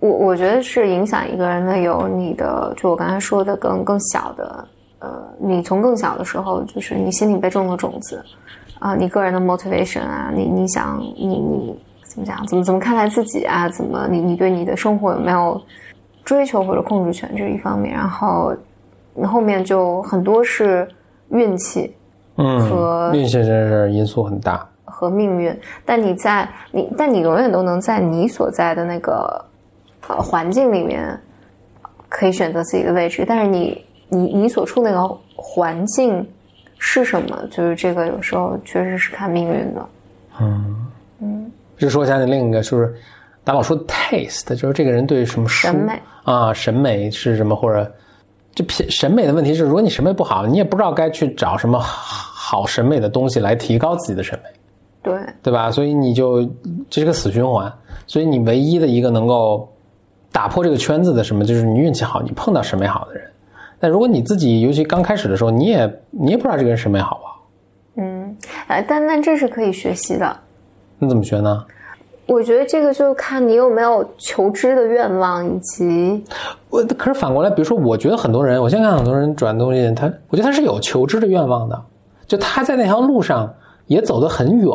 [0.00, 4.66] 我我觉得是影响一个人的有你的，就我刚才说的更更小的，
[4.98, 8.20] 呃，你从更小的时候，就是你心里被种了种子，
[8.80, 11.78] 啊、你个人的 motivation 啊，你你想你你
[12.12, 15.58] 怎么讲，怎么怎么看待自己啊，怎么你你对你的生活有没有
[16.24, 18.54] 追求或者控制权，这是一方面，然后
[19.24, 20.86] 后面就很多是
[21.30, 21.94] 运气
[22.36, 24.68] 嗯和，运气真是因素很大。
[24.84, 29.42] 和命运，但你在你，但你永远都能在你所在的那个
[30.06, 31.18] 呃环境里面，
[32.10, 33.24] 可以选择自己的位置。
[33.26, 36.28] 但是你你你所处那个环境
[36.78, 37.42] 是什么？
[37.50, 39.88] 就是这个有时候确实是看命运的。
[41.82, 42.94] 这说起来另一个，就是
[43.44, 47.92] 咱老说 taste，就是这个人对什么书审美啊，审美是什么，或者
[48.54, 54.50] 这品审美的问题是，如果你审美不好，你也不知道该去找什么好审美的东西来提高自己的审美，
[55.02, 55.72] 对，对吧？
[55.72, 56.48] 所以你就
[56.88, 57.72] 这是个死循环。
[58.06, 59.68] 所以你唯一的一个能够
[60.30, 63.28] 打破这个圈子的什么，就是你运气好，你碰到审美好的人。
[63.80, 67.48] 但如果你自己，尤其刚开始的时候，你也你也不知道这个人审美好不好，
[67.96, 68.36] 嗯，
[68.68, 70.38] 哎，但但这是可以学习的。
[71.02, 71.64] 那怎么学呢？
[72.26, 76.24] 我觉得这个就看你有没有求知的愿望，以及
[76.70, 81.82] 我可是反过来，比如说，我觉得很多人，我现在看很多人转东西，他我觉得他是有求知的愿望的，
[82.28, 83.52] 就他在那条路上
[83.86, 84.68] 也走得很远，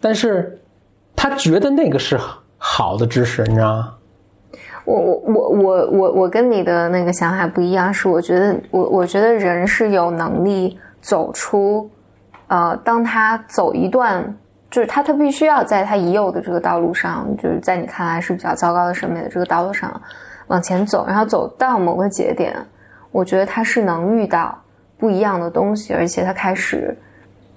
[0.00, 0.60] 但是
[1.16, 2.16] 他觉得那个是
[2.56, 3.94] 好的知识，你知道吗？
[4.84, 11.90] 我我我我我我跟你的那个想法不一样，是我觉得我我觉得人是有能力走出，
[12.46, 14.36] 呃，当他走一段，
[14.72, 20.00] 就是他他必须要在他已有的这个道路上，就是在你看来是比较糟糕的审美的这个道路上
[20.48, 22.56] 往前走，然后走到某个节点，
[23.10, 24.58] 我觉得他是能遇到
[24.96, 26.96] 不一样的东西，而且他开始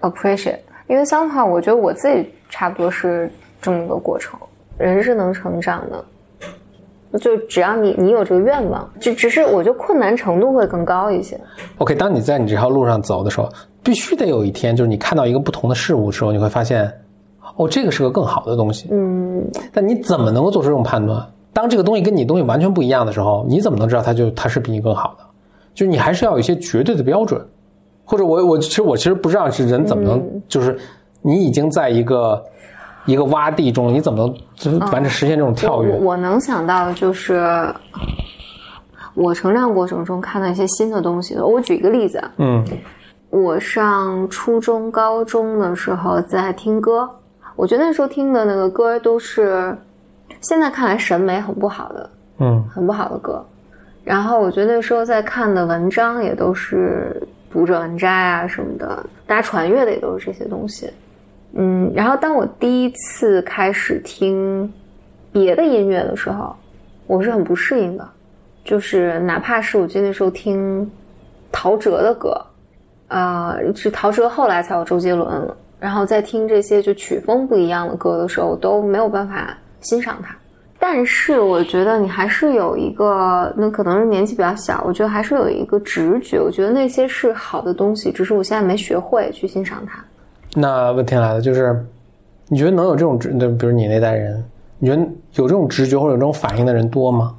[0.01, 4.37] appreciate，因为相反，我觉得我自己差不多是这么一个过程，
[4.77, 6.03] 人是能成长的。
[7.17, 11.39] 就只要你你有这个愿望，就只是我觉得困难程度会更高一些。
[11.77, 13.49] OK，当你在你这条路上走的时候，
[13.81, 16.91] 必须得有一天，就是你看到一个不同的事物的时候，你会发现，
[17.55, 18.87] 哦，这个是个更好的东西。
[18.91, 21.25] 嗯，但你怎么能够做出这种判断？
[21.53, 25.23] 当这个东西跟你东西完全不一样的时候，你怎么能知道它就它是比你更好的？
[25.73, 27.41] 就是你还是要有一些绝对的标准，
[28.03, 30.77] 或者我我其实我其实不知道是人怎么能，就是
[31.21, 32.43] 你已经在一个
[33.05, 35.91] 一个洼地中，你怎么能就是完成实现这种跳跃？
[35.91, 37.65] 我我能想到的就是
[39.13, 41.37] 我成长过程中看到一些新的东西。
[41.37, 42.65] 我举一个例子啊，嗯
[43.29, 47.09] 我上初中、高中的时候在听歌，
[47.55, 49.75] 我觉得那时候听的那个歌都是
[50.41, 53.43] 现在看来审美很不好的，嗯很不好的歌。
[54.03, 57.19] 然后我觉得那时候在看的文章也都是
[57.51, 60.89] 读者文摘啊什么的，大家传阅的也都是这些东西。
[61.53, 64.71] 嗯，然后当我第一次开始听
[65.31, 66.55] 别的音乐的时候，
[67.07, 68.07] 我是很不适应的，
[68.63, 70.89] 就是哪怕是我记得那时候听
[71.51, 72.39] 陶喆的歌，
[73.07, 80.35] 啊、是陶喆后来才有周杰伦，然后在听这些就曲风不一样的歌的时候，我都没有办法欣赏它。
[80.77, 90.03] 但是我觉得你还是有一个，那可能是年纪比较小，我觉得还是有一个直觉，我觉得那些是好的东西，只是我现在没学会去欣赏它。
[90.53, 91.83] 那问题来了，就是
[92.47, 94.43] 你觉得能有这种直，那比如你那代人，
[94.77, 95.01] 你觉得
[95.35, 97.35] 有这种直觉或者有这种反应的人多吗？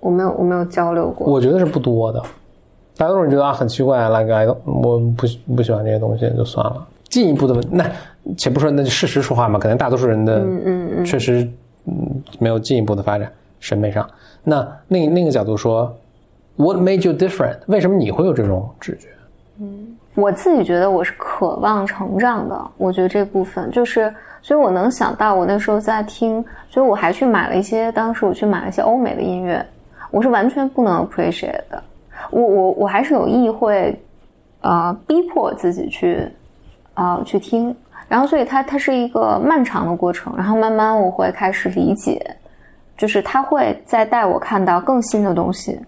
[0.00, 1.30] 我没有，我没有交流过。
[1.30, 2.20] 我觉得是不多的，
[2.96, 6.86] 大多数人觉得啊很奇怪，like I don't, 我不不喜欢这些东西就算了。
[7.10, 7.84] 进一步的问，那
[8.38, 11.46] 且不说那就事实说话嘛，可能大多数人的嗯嗯嗯确实
[11.86, 14.08] 嗯没有进一步的发展审美上。
[14.42, 15.94] 那另另一个角度说
[16.56, 17.58] ，What made you different？
[17.66, 19.08] 为什么你会有这种直觉？
[19.60, 29.64] 嗯我自己觉得我是渴望成长的，我觉得这部分就是，所以我能想到我那时候在听，所以我还去买了一些，当时我去买了一些欧美的音乐，
[30.10, 31.82] 我是完全不能 appreciate 的，
[32.30, 33.98] 我我我还是有意会，
[34.62, 36.28] 呃，逼迫自己去，
[37.00, 37.74] 呃，去听，
[38.08, 42.20] 然后所以它它是一个漫长的过程，然后慢慢我会开始理解，
[42.98, 45.80] 就是他会再带我看到更新的东西，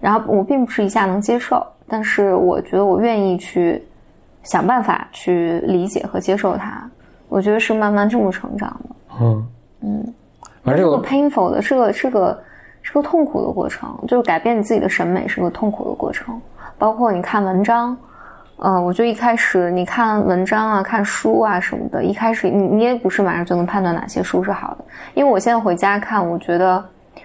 [0.00, 3.80] 然后我并不是一下能接受，但是我觉得我愿意去
[4.42, 6.90] 想办法去理解和接受它。
[7.28, 8.96] 我觉得是慢慢这么成长的。
[9.20, 9.46] 嗯，
[9.82, 10.14] 嗯，
[10.64, 12.42] 反正这个 painful 的，是个是个
[12.82, 16.40] 是个痛苦的过程，就是改变你自己的审美是个痛苦的过程。
[16.76, 17.96] 包括你看文章，
[18.58, 24.84] 呃，我就一开始你看文章啊、看书啊什么的，一开始你你也不是马上就能判断哪些书是好的，
[25.14, 26.84] 因为我现在回家看，我觉得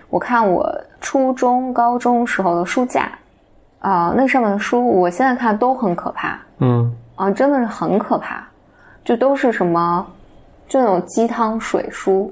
[0.09, 0.71] 我看我
[1.01, 3.11] 初中、高中时候的书架，
[3.79, 8.47] 啊、那上面的书，我现在看都很可怕，嗯，啊，真的是很可怕，
[9.03, 10.05] 就都是什么，
[10.67, 12.31] 就那种鸡汤水书，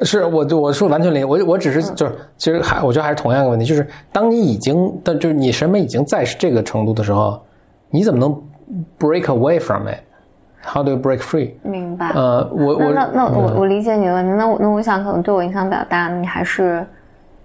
[0.00, 1.94] 是我就我说完全理解，我我只是嗯。
[1.94, 7.38] 就是其实还我觉得还是同样一个问题，就是当你已经但就是你审美已经在这个程度的时候，
[7.96, 8.30] 你怎么能
[8.98, 11.52] break away from it？How do you break free？
[11.62, 12.10] 明白？
[12.10, 16.86] 呃，我我那那那我嗯我理解你的问题，那我那我想可能对我影响比较大，你还是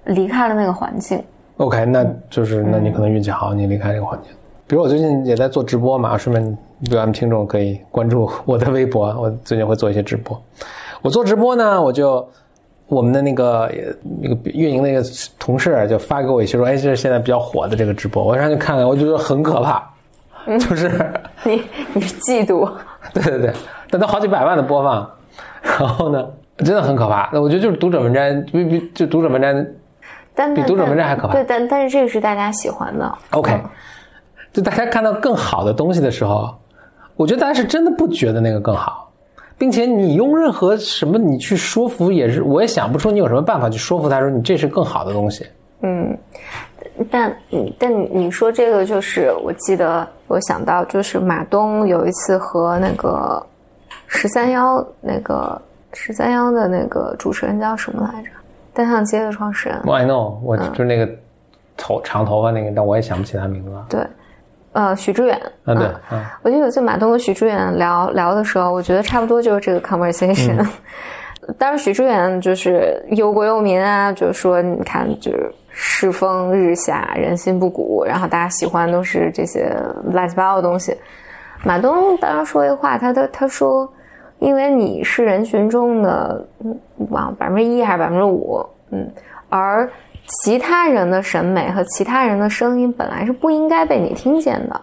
[0.04, 1.24] 离开了那个环境。
[1.56, 4.32] OK，那嗯就是那你可能运气好，你离开这个环境。
[4.68, 6.58] 比如我最近也在做直播嘛，顺便
[6.90, 10.42] 咱们听众可以关注 我的微博，我最近会做一些直播。
[11.02, 12.28] 我做直播呢，我就
[12.88, 13.72] 我们的那个
[14.22, 15.04] 那个运营那个
[15.40, 19.91] 同事就发给我一些说，哎，这是现在比较火的这个直播，我上去看看，我就觉得很可怕，
[20.46, 21.14] 就是
[21.44, 21.64] 你
[21.94, 22.70] 你是嫉妒？
[23.14, 23.54] 对对对，
[23.90, 25.10] 但都好几百万的播放，
[25.62, 26.26] 然后呢，
[26.58, 27.30] 真的很可怕。
[27.34, 29.54] 那我觉得就是读者文摘，比比就读者文摘
[30.34, 33.18] 但比读者文摘还可怕对，但但是这个是大家喜欢的。
[33.32, 33.60] OK，
[34.54, 36.54] 就大家看到更好的东西的时候，
[37.16, 39.12] 我觉得大家是真的不觉得那个更好，
[39.58, 45.46] 并且你用任何什么你去说服也是，我也想不出你有什么办法去说服他说你这是更好的东西。
[45.84, 46.18] 嗯，
[47.10, 47.36] 但
[47.78, 53.46] 但你你说这个就是，我记得我想到就是马东有一次和那个
[54.08, 55.62] 十三幺那个
[55.94, 58.30] 十三幺的那个主持人叫什么来着？
[58.74, 61.10] 单向街的创始人，I know，我就是那个
[61.76, 63.86] 头长头发那个，但我也想不起他名字了。
[63.90, 64.00] 对，
[64.72, 65.36] 呃，许知远。
[65.66, 70.66] 啊，对，嗯嗯我记得有一次马东和许知远聊聊的时候，我觉得差不多就是这个 conversation。
[71.60, 79.74] 当然，许知远就是忧国忧民啊，就是说你看，就是世风日下，人心不古，然后大家喜欢都是这些
[80.12, 80.96] 乱七八糟的东西。
[81.64, 83.92] 马东当时说一个话，他他他说，
[84.40, 89.10] 因为你是人群中的，嗯，忘百分之一还是百分之五，嗯，
[89.50, 89.90] 而
[90.44, 94.82] 其他人的审美和其他人的声音本来是不应该被你听见的。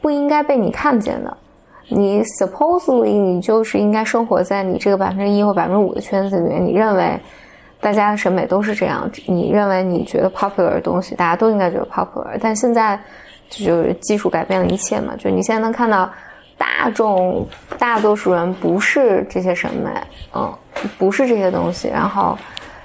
[0.00, 1.36] 不应该被你看见的。
[1.88, 7.18] 你 supposedly 你就是应该生活在你这个百分之一或百分之五的圈子里面，你认为
[7.80, 12.36] 大家的审美都是这样，你认为你觉得 popular 的东西，大家都应该觉得 popular。
[12.40, 12.98] 但现在
[13.48, 16.10] 就是技术改变了一切嘛，就你现在能看到
[16.56, 17.46] 大众
[17.78, 19.90] 大多数人不是这些审美，
[20.34, 20.52] 嗯，
[20.98, 22.36] 不是这些东西，然后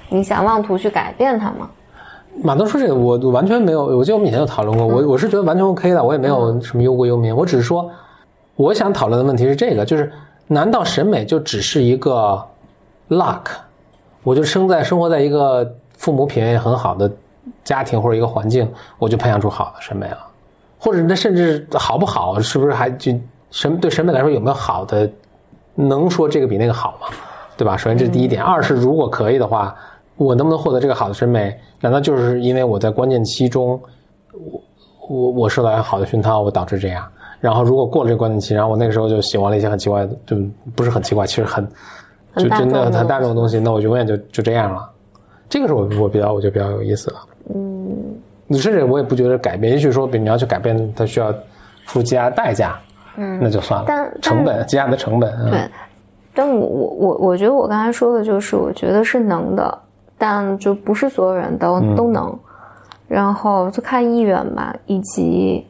[0.10, 1.70] 你想妄图去改变它吗？
[2.44, 7.89] 马东说这个，我我完全没有，我记得我们以前有讨论过，我我是觉得完全 OK 的，我也没有什么忧国忧民，我只是说，
[8.56, 10.12] 我想讨论的问题是这个，就是
[10.48, 12.44] 难道审美就只是一个
[13.10, 13.41] luck？
[14.24, 17.12] 我就生在生活在一个父母品味很好的
[17.64, 18.68] 家庭或者一个环境，
[19.00, 20.20] 我就培养出好的审美了，
[20.80, 23.14] 或者那甚至好不好，是不是还就
[23.52, 25.10] 审对审美来说有没有好的，
[25.76, 27.08] 能说这个比那个好吗？
[27.56, 27.78] 对吧？
[27.78, 29.76] 首先这是第一点，二是如果可以的话，
[30.16, 31.56] 我能不能获得这个好的审美？
[31.80, 33.80] 难道就是因为我在关键期中，
[34.34, 34.62] 我
[35.08, 37.08] 我我受到一个好的熏陶，我导致这样？
[37.40, 40.36] 然后如果过了这个关键期，然后我那个时候就喜欢了一些很奇怪的，就
[40.76, 41.68] 不是很奇怪，其实很
[42.36, 44.90] 就真的很大众的东西，那我永远就就这样了。
[45.50, 47.16] 这个是我我比较我觉得比较有意思的。
[47.54, 48.16] 嗯，
[48.48, 51.32] 你甚至我也不觉得改变，也许说，比如你要去改变，它需要
[51.86, 52.76] 付出极大的代价，
[53.18, 55.70] 嗯，那就算了，但但成本极大的成本，嗯对，
[56.34, 59.78] 但我我我我觉得我刚才说的就是，我觉得是能的，
[60.18, 62.38] 但就不是所有人都、都能。
[63.06, 65.64] 然后就看意愿吧，以及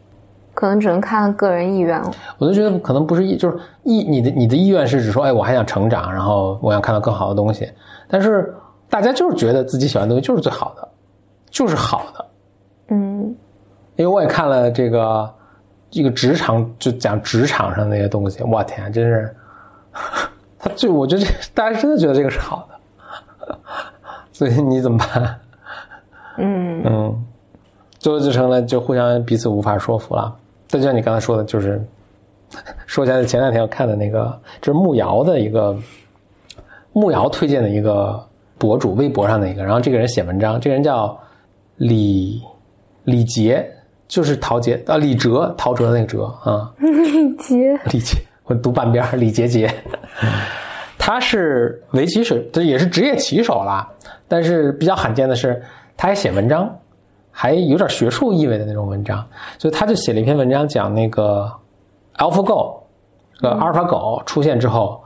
[0.53, 2.11] 可能只能看个人意愿了。
[2.37, 7.69] 我就觉得可能不是意，就是意你的你的意愿是指说，哎，我还想成长，然后我想看到更好的东西。
[8.07, 8.53] 但是
[8.89, 10.87] 大家就是觉得自己喜欢的东西就是最好的，
[11.49, 12.25] 就是好的。
[12.89, 13.35] 嗯
[13.95, 15.33] 因为我也看了这个
[15.91, 19.35] 这个职场，就讲职场上那些东西，我天，真是，
[20.59, 23.57] 他就我觉得这大家真的觉得这个是好的，
[24.31, 25.39] 所以你怎么办？
[26.37, 27.25] 嗯嗯，
[27.99, 30.35] 最后就成了就互相彼此无法说服了。
[30.73, 31.81] 再就像你刚才说的，就是
[32.85, 35.77] 说起来前两天我看的那个，就是木瑶的一个
[36.91, 38.23] 木瑶推荐的一个
[38.57, 41.17] 博主，微博上的一个，然后这个人写文章，这个人叫
[41.77, 42.41] 李
[43.03, 43.69] 李杰，
[44.07, 49.73] 就是陶杰啊，李哲，陶喆的那个哲啊， 李杰，李杰，我读半边儿李杰杰，
[50.97, 53.87] 他是围棋水，这也是职业棋手啦。
[54.27, 55.61] 但是比较罕见的是，
[55.97, 56.73] 他还写文章，
[57.33, 59.21] 还有点学术意味的那种文章。
[59.57, 61.51] 所以他就写了一篇文章，讲那个
[62.17, 62.75] AlphaGo，
[63.41, 65.03] 呃阿尔法狗出现之后，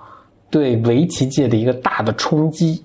[0.52, 2.84] 对围棋界的一个大的冲击。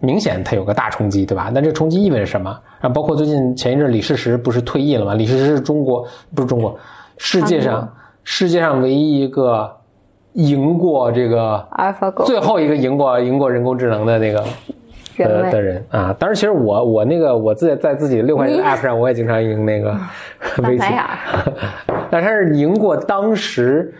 [0.00, 1.50] 明显它有个大冲击，对吧？
[1.54, 2.60] 那这冲击意味着什么？
[2.82, 5.14] 啊包括最近前一阵李世石不是退役了吗？
[5.14, 6.76] 李世石是中国不是中国，
[7.16, 7.90] 世界上
[8.22, 9.74] 世界上唯一一个
[10.34, 14.44] 赢过这个 AlphaGo 最后一个赢过赢过人工智能的那个
[15.18, 16.14] 的的人啊。
[16.18, 19.96] 当然，其实我我那个我自己在自己六块钱的 app 上，我也经常赢那个
[20.66, 20.84] 围棋
[22.10, 23.92] 但是他是赢过当时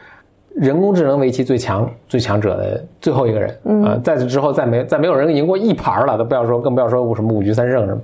[0.55, 8.01] 人工智能围棋最强最强者的最后一个人啊、嗯在此之后再没再没有人赢过一盘了，都不要说更不要说什么五局三胜什么。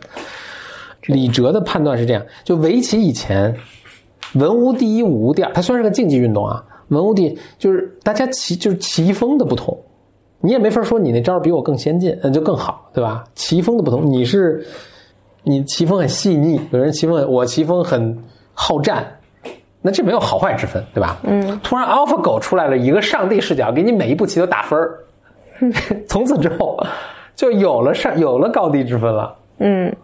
[1.07, 3.55] 李哲的判断是这样：就围棋以前，
[4.35, 9.79] 文无第一，武无第二，它虽然是个竞技运动啊，文无第一就是大家棋就是棋风的不同，
[10.41, 13.25] 你也没法说你那招比我更先进，那就更好，对吧？
[13.35, 14.67] 棋风的不同，你是
[15.43, 18.17] 你棋风很细腻，有人棋风我棋风很
[18.55, 19.07] 好战，
[19.83, 21.19] 那这没有好坏之分，对吧？
[21.25, 21.61] 嗯。
[21.63, 24.99] 突然 AlphaGo 出来了一个上帝视角，给你每一步棋都打分儿，
[26.09, 26.79] 从此之后
[27.37, 29.35] 就有了上有了高低之分了。
[29.59, 29.95] 嗯，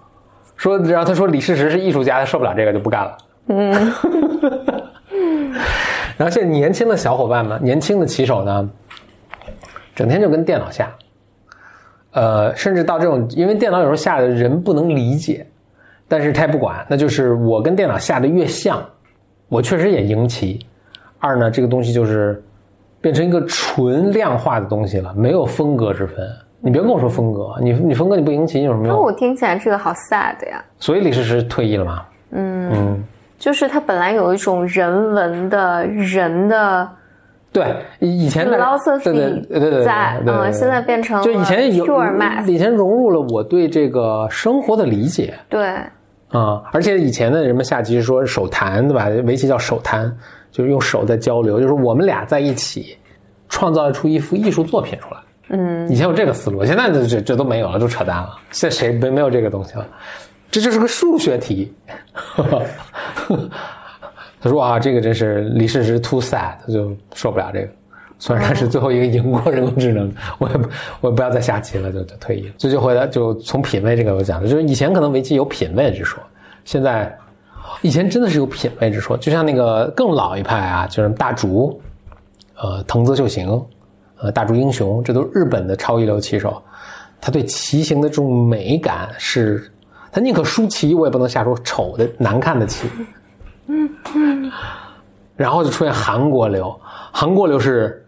[0.57, 3.17] 说，然后他说李世石是艺术家，他受不了这个就不干了。
[3.49, 3.73] 嗯。
[6.19, 8.67] 然后现在年轻的小伙伴们，年轻的棋手呢，
[9.97, 10.95] 整天就跟电脑下，
[12.13, 15.45] 呃，甚至到这种，因为电脑有时候下的人不能理解，
[16.07, 18.85] 但是他也不管，那就是我跟电脑下的越像，
[19.49, 20.65] 我确实也赢棋。
[21.19, 22.41] 二呢，这个东西就是
[23.01, 26.17] 变成一个纯量化的东西了，没有风格之分。
[26.61, 28.97] 你别跟我说风格，你你风格你不赢棋有什么用？
[28.97, 30.63] 那我听起来这个好 sad 呀。
[30.79, 32.05] 所以李世石退役了吗？
[32.31, 33.05] 嗯，嗯，
[33.39, 36.91] 就是他本来有一种人文的人的
[37.57, 38.59] 对，以以前对
[39.03, 41.87] 对对对对在，嗯，现在变成就以前有
[42.47, 45.67] 以前融入了我对这个生活的理解对，
[46.29, 49.07] 啊、而且以前的人们下棋说手谈对吧？
[49.25, 50.15] 围棋叫手谈，
[50.51, 52.95] 就是用手在交流，就是我们俩在一起
[53.49, 55.21] 创造出一幅艺术作品出来。
[55.49, 58.37] 嗯，以前有这个思路，现在这这这都没有了，都扯淡了。
[58.51, 59.87] 现在谁没没有这个东西了？
[60.51, 61.73] 这就是个数学题。
[64.41, 67.69] 他说啊，这个真是李世石 too sad，他就受不了这个。
[68.19, 70.69] 虽然他是最后一个赢过人工智能，我也不
[71.03, 72.55] 我也不要再下棋了，就就退役了。
[72.57, 76.23] 所以就回来就从品味这个我讲的，就是以前可能围棋有品味之说，
[76.65, 77.15] 现在
[77.83, 79.19] 以前真的是有品味之说。
[79.19, 81.79] 就像那个更老一派啊，就是大竹，
[82.57, 83.63] 呃，藤泽秀行，
[84.19, 86.63] 呃，大竹英雄，这都是日本的超一流棋手。
[87.21, 89.71] 他对棋形的这种美感是，
[90.11, 92.89] 他宁可输棋，我也不能下出丑的难看的棋。
[95.37, 96.75] 然后就出现韩国流，
[97.13, 98.07] 韩国流是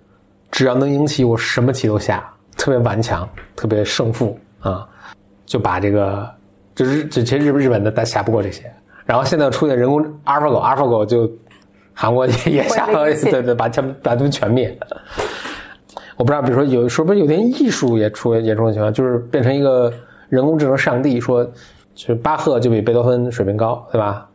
[0.51, 4.89] 只要能赢棋，我什么棋都下，特别顽强，特别胜负啊，
[5.45, 6.29] 就把这个
[6.75, 8.73] 就是这其实日日本的他下不过这些。
[9.05, 11.31] 然后现在出现人工 AlphaGo，AlphaGo 就
[11.93, 14.79] 韩国也也下了，会对对，把他们把他们全灭。
[16.17, 19.93] 我不知道，比如说有是不是有点艺术也出也出现情况，就是变成一个
[20.29, 21.45] 人工智能上帝，说
[21.95, 24.29] 就是巴赫就比贝多芬水平高，对吧？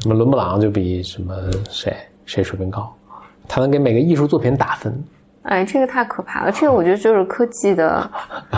[0.00, 1.34] 什么伦勃朗就比什么
[1.70, 2.92] 谁谁水平高，
[3.48, 4.92] 他能给每个艺术作品打分。
[5.42, 6.52] 哎，这个太可怕了。
[6.52, 8.10] 这个我觉得就是科技的，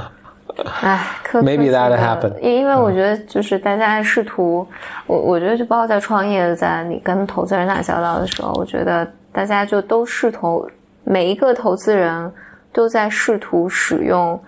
[0.82, 4.66] 哎，科 Maybe 科技 that 的 happened 因因为我觉得就是大家试图，
[5.06, 10.68] 我我觉得就包括在创业，在你跟投资人打交道的时候，我觉得大家就都试图，
[11.04, 12.30] 每一个投资人
[12.72, 14.38] 都在试图使用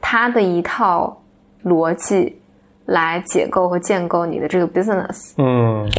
[0.00, 1.20] 他的一套
[1.64, 2.40] 逻辑
[2.86, 5.32] 来解构和建构你的这个 business。
[5.38, 5.90] 嗯，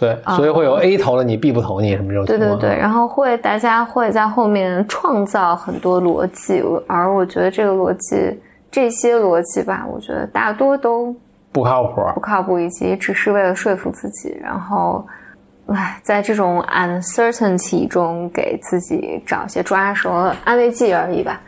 [0.00, 2.58] 对，所以会有 A 投了你，B 不投你什么这种情况。
[2.58, 8.40] 对对对，然后会大家会在后面创造很多逻辑，而我觉得这个逻辑，
[8.70, 11.14] 这些逻辑吧，我觉得大多都
[11.52, 12.00] 不靠谱。
[12.14, 15.06] 不靠谱，以及只是为了说服自己，然后，
[15.66, 20.10] 唉，在这种 uncertainty 中给自己找一些抓手、
[20.44, 21.38] 安慰剂而已吧。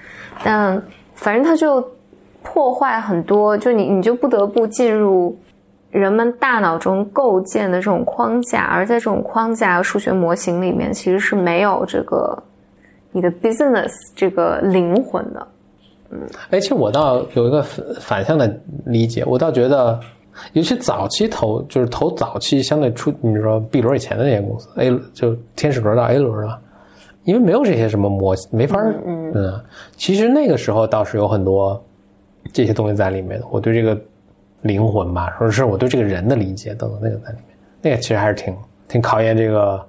[0.45, 0.83] 但
[1.15, 1.83] 反正它就
[2.43, 5.35] 破坏很多，就你你就不得不进入
[5.93, 12.43] 人们大脑中构建的这种框架，而在这种框架和数学模型里面，其实是没有这个
[13.13, 15.47] 你的 business 这个灵魂的。
[16.51, 20.01] 哎，其实我倒有一个反反向的理解，我倒觉得，
[20.55, 26.59] 尤其早期投就是投早期相对出，你说 B 轮以前的那些公司，A 就天使轮到 A 轮了，
[27.25, 29.61] 因为没有这些什么模，没法儿嗯。
[29.97, 31.83] 其实那个时候倒是有很多
[32.51, 33.99] 这些东西在里面的，我对这个
[34.63, 38.57] 灵魂吧，或者是我对这个人的理解等等那个在里面，那个其实还是挺
[38.89, 39.85] 挺考验这个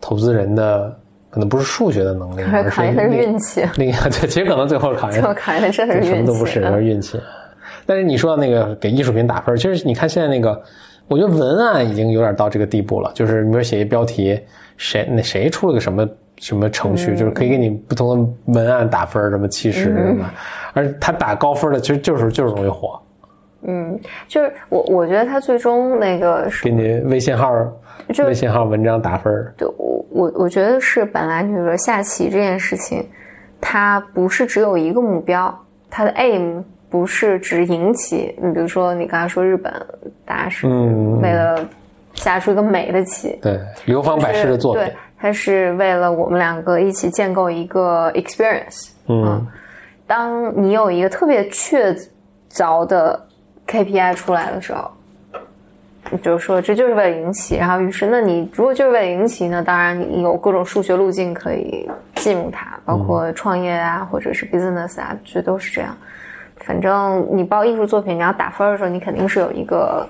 [0.00, 0.94] 投资人的，
[1.30, 7.20] 可能不是数学的能力，而是考验的是运气， 另一个对， 其实可能最后考验最后考验的真的是什么都不是，就是运气。
[7.84, 10.60] 但是你说到那个给艺术品打分，其实你看现在那个，
[11.08, 13.12] 我觉得文案已经有点到这个地步了。
[13.14, 14.40] 就是你比如写一标题，
[14.76, 16.08] 谁那谁出了个什么
[16.38, 18.08] 什么程序，就是可以给你不同
[18.46, 20.28] 的文案打分，什么七十什么，
[20.72, 23.00] 而他打高分的其实就是就是容易火，
[23.66, 23.98] 嗯，
[24.28, 27.52] 就是我我觉得他最终那个是给你微信号
[28.12, 33.04] 就微信号文章打分儿，对我我我觉得是本来比如说下棋这件事情，
[33.60, 35.52] 它不是只有一个目标，
[35.90, 38.32] 它的 aim 不是只赢棋。
[38.40, 39.72] 你比如说你刚才说日本，
[40.24, 41.58] 大家是嗯为了
[42.14, 48.90] 下出一个美的棋，对，流芳百世的作品对，，它是为了我们两个一起建构一个 experience。
[49.08, 49.44] 嗯
[50.06, 51.92] 当你有一个特别确
[52.48, 53.20] 凿的
[53.66, 54.90] KPI 出来的时候，
[56.10, 65.96] 你就说这就是为了赢棋，然后于是那你如果就是为了赢棋呢，当然你有各种数学路径可以进入它，包括创业啊，或者是 business 啊，这都是这样。
[66.58, 70.08] 反正你报艺术作品，你要打分的时候，你肯定是有一个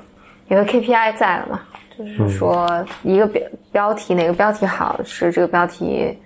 [0.49, 1.61] 有个 KPI 在的嘛，
[1.97, 3.43] 就是说一个标
[3.73, 6.17] 标题哪个标题好，是这个标题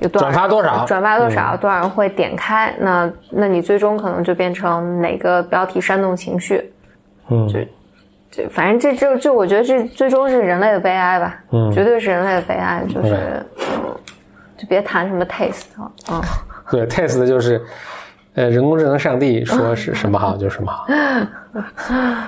[0.00, 6.72] 有多少转发多少转发多少，多少人会点开，那那你最终可能就变成哪个标题煽动情绪，
[7.28, 7.48] 嗯。
[7.48, 7.58] 就
[8.30, 11.72] 就反正这就就我觉得这最终是人类的悲哀吧，嗯。
[11.72, 13.14] 绝对是人类的悲哀，就是、
[13.58, 13.96] 嗯，
[14.56, 16.22] 就别谈什么 taste 了，嗯，
[16.70, 17.60] 对，taste 就是，
[18.34, 20.86] 呃，人工智能上帝说是什么好就什么好，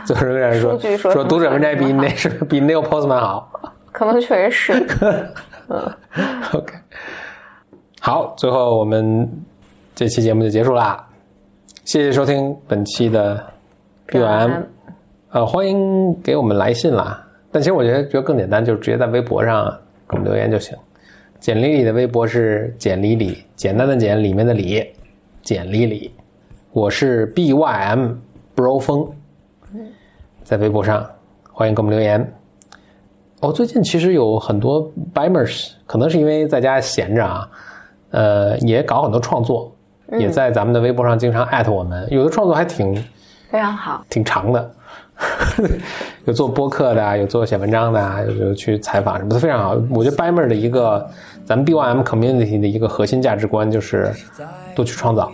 [0.04, 3.52] 最后仍然说说说读者文摘比什么好那是比 Neil Postman 好。
[3.92, 4.86] 可能确实是，
[5.68, 5.92] 嗯。
[6.54, 6.74] OK，
[8.02, 9.30] 好，最后我们
[9.94, 11.06] 这期节目就结束啦，
[11.84, 13.44] 谢谢收听本期的
[14.08, 14.62] BOM，
[15.28, 17.22] 呃，欢迎给我们来信啦。
[17.52, 19.66] 但其实我觉得觉得更简单，就是直接在微博上
[20.08, 20.74] 给我们留言就行。
[21.40, 24.82] 简历里的微博是简历里，简单的简，里面的里，
[25.42, 26.10] 简历里。
[26.72, 28.14] 我是 BYM
[28.56, 29.10] Bro 风，
[30.42, 31.06] 在微博上
[31.52, 32.32] 欢迎给我们留言。
[33.40, 37.46] 哦，最近其实有很多 Bimers，可能是因为在家闲着啊，
[38.10, 39.72] 呃，也搞很多创作，
[40.18, 42.94] 也在咱们的微博上经常艾特我们，有的创作还挺
[43.50, 44.70] 非常好，挺长的，
[46.26, 49.76] 有做播客的啊，有做写文章的啊，有有去采访什么的，非常好。
[49.90, 51.08] 我觉得 Bymer 的一个
[51.44, 54.12] 咱们 BYM community 的一个核心价值观就是
[54.74, 55.30] 多去创造，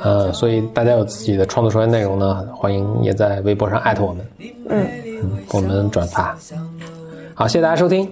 [0.00, 4.26] 呃，所以大家有自己的创作出来内容呢，欢迎也在微博上艾特我们，
[4.68, 4.86] 嗯，
[5.52, 6.36] 我们转发。
[7.34, 8.08] 好，谢谢大家收听，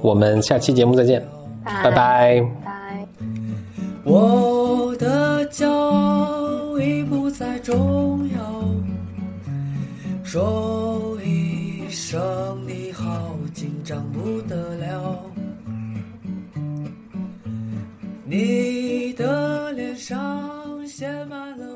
[0.00, 1.24] 我们下期节目再见，
[1.64, 2.40] 拜拜。
[2.64, 2.65] 拜。
[4.08, 8.64] 我的骄傲已不再重要，
[10.22, 15.20] 说一声你好，紧张不得了。
[18.24, 21.75] 你的脸上写满了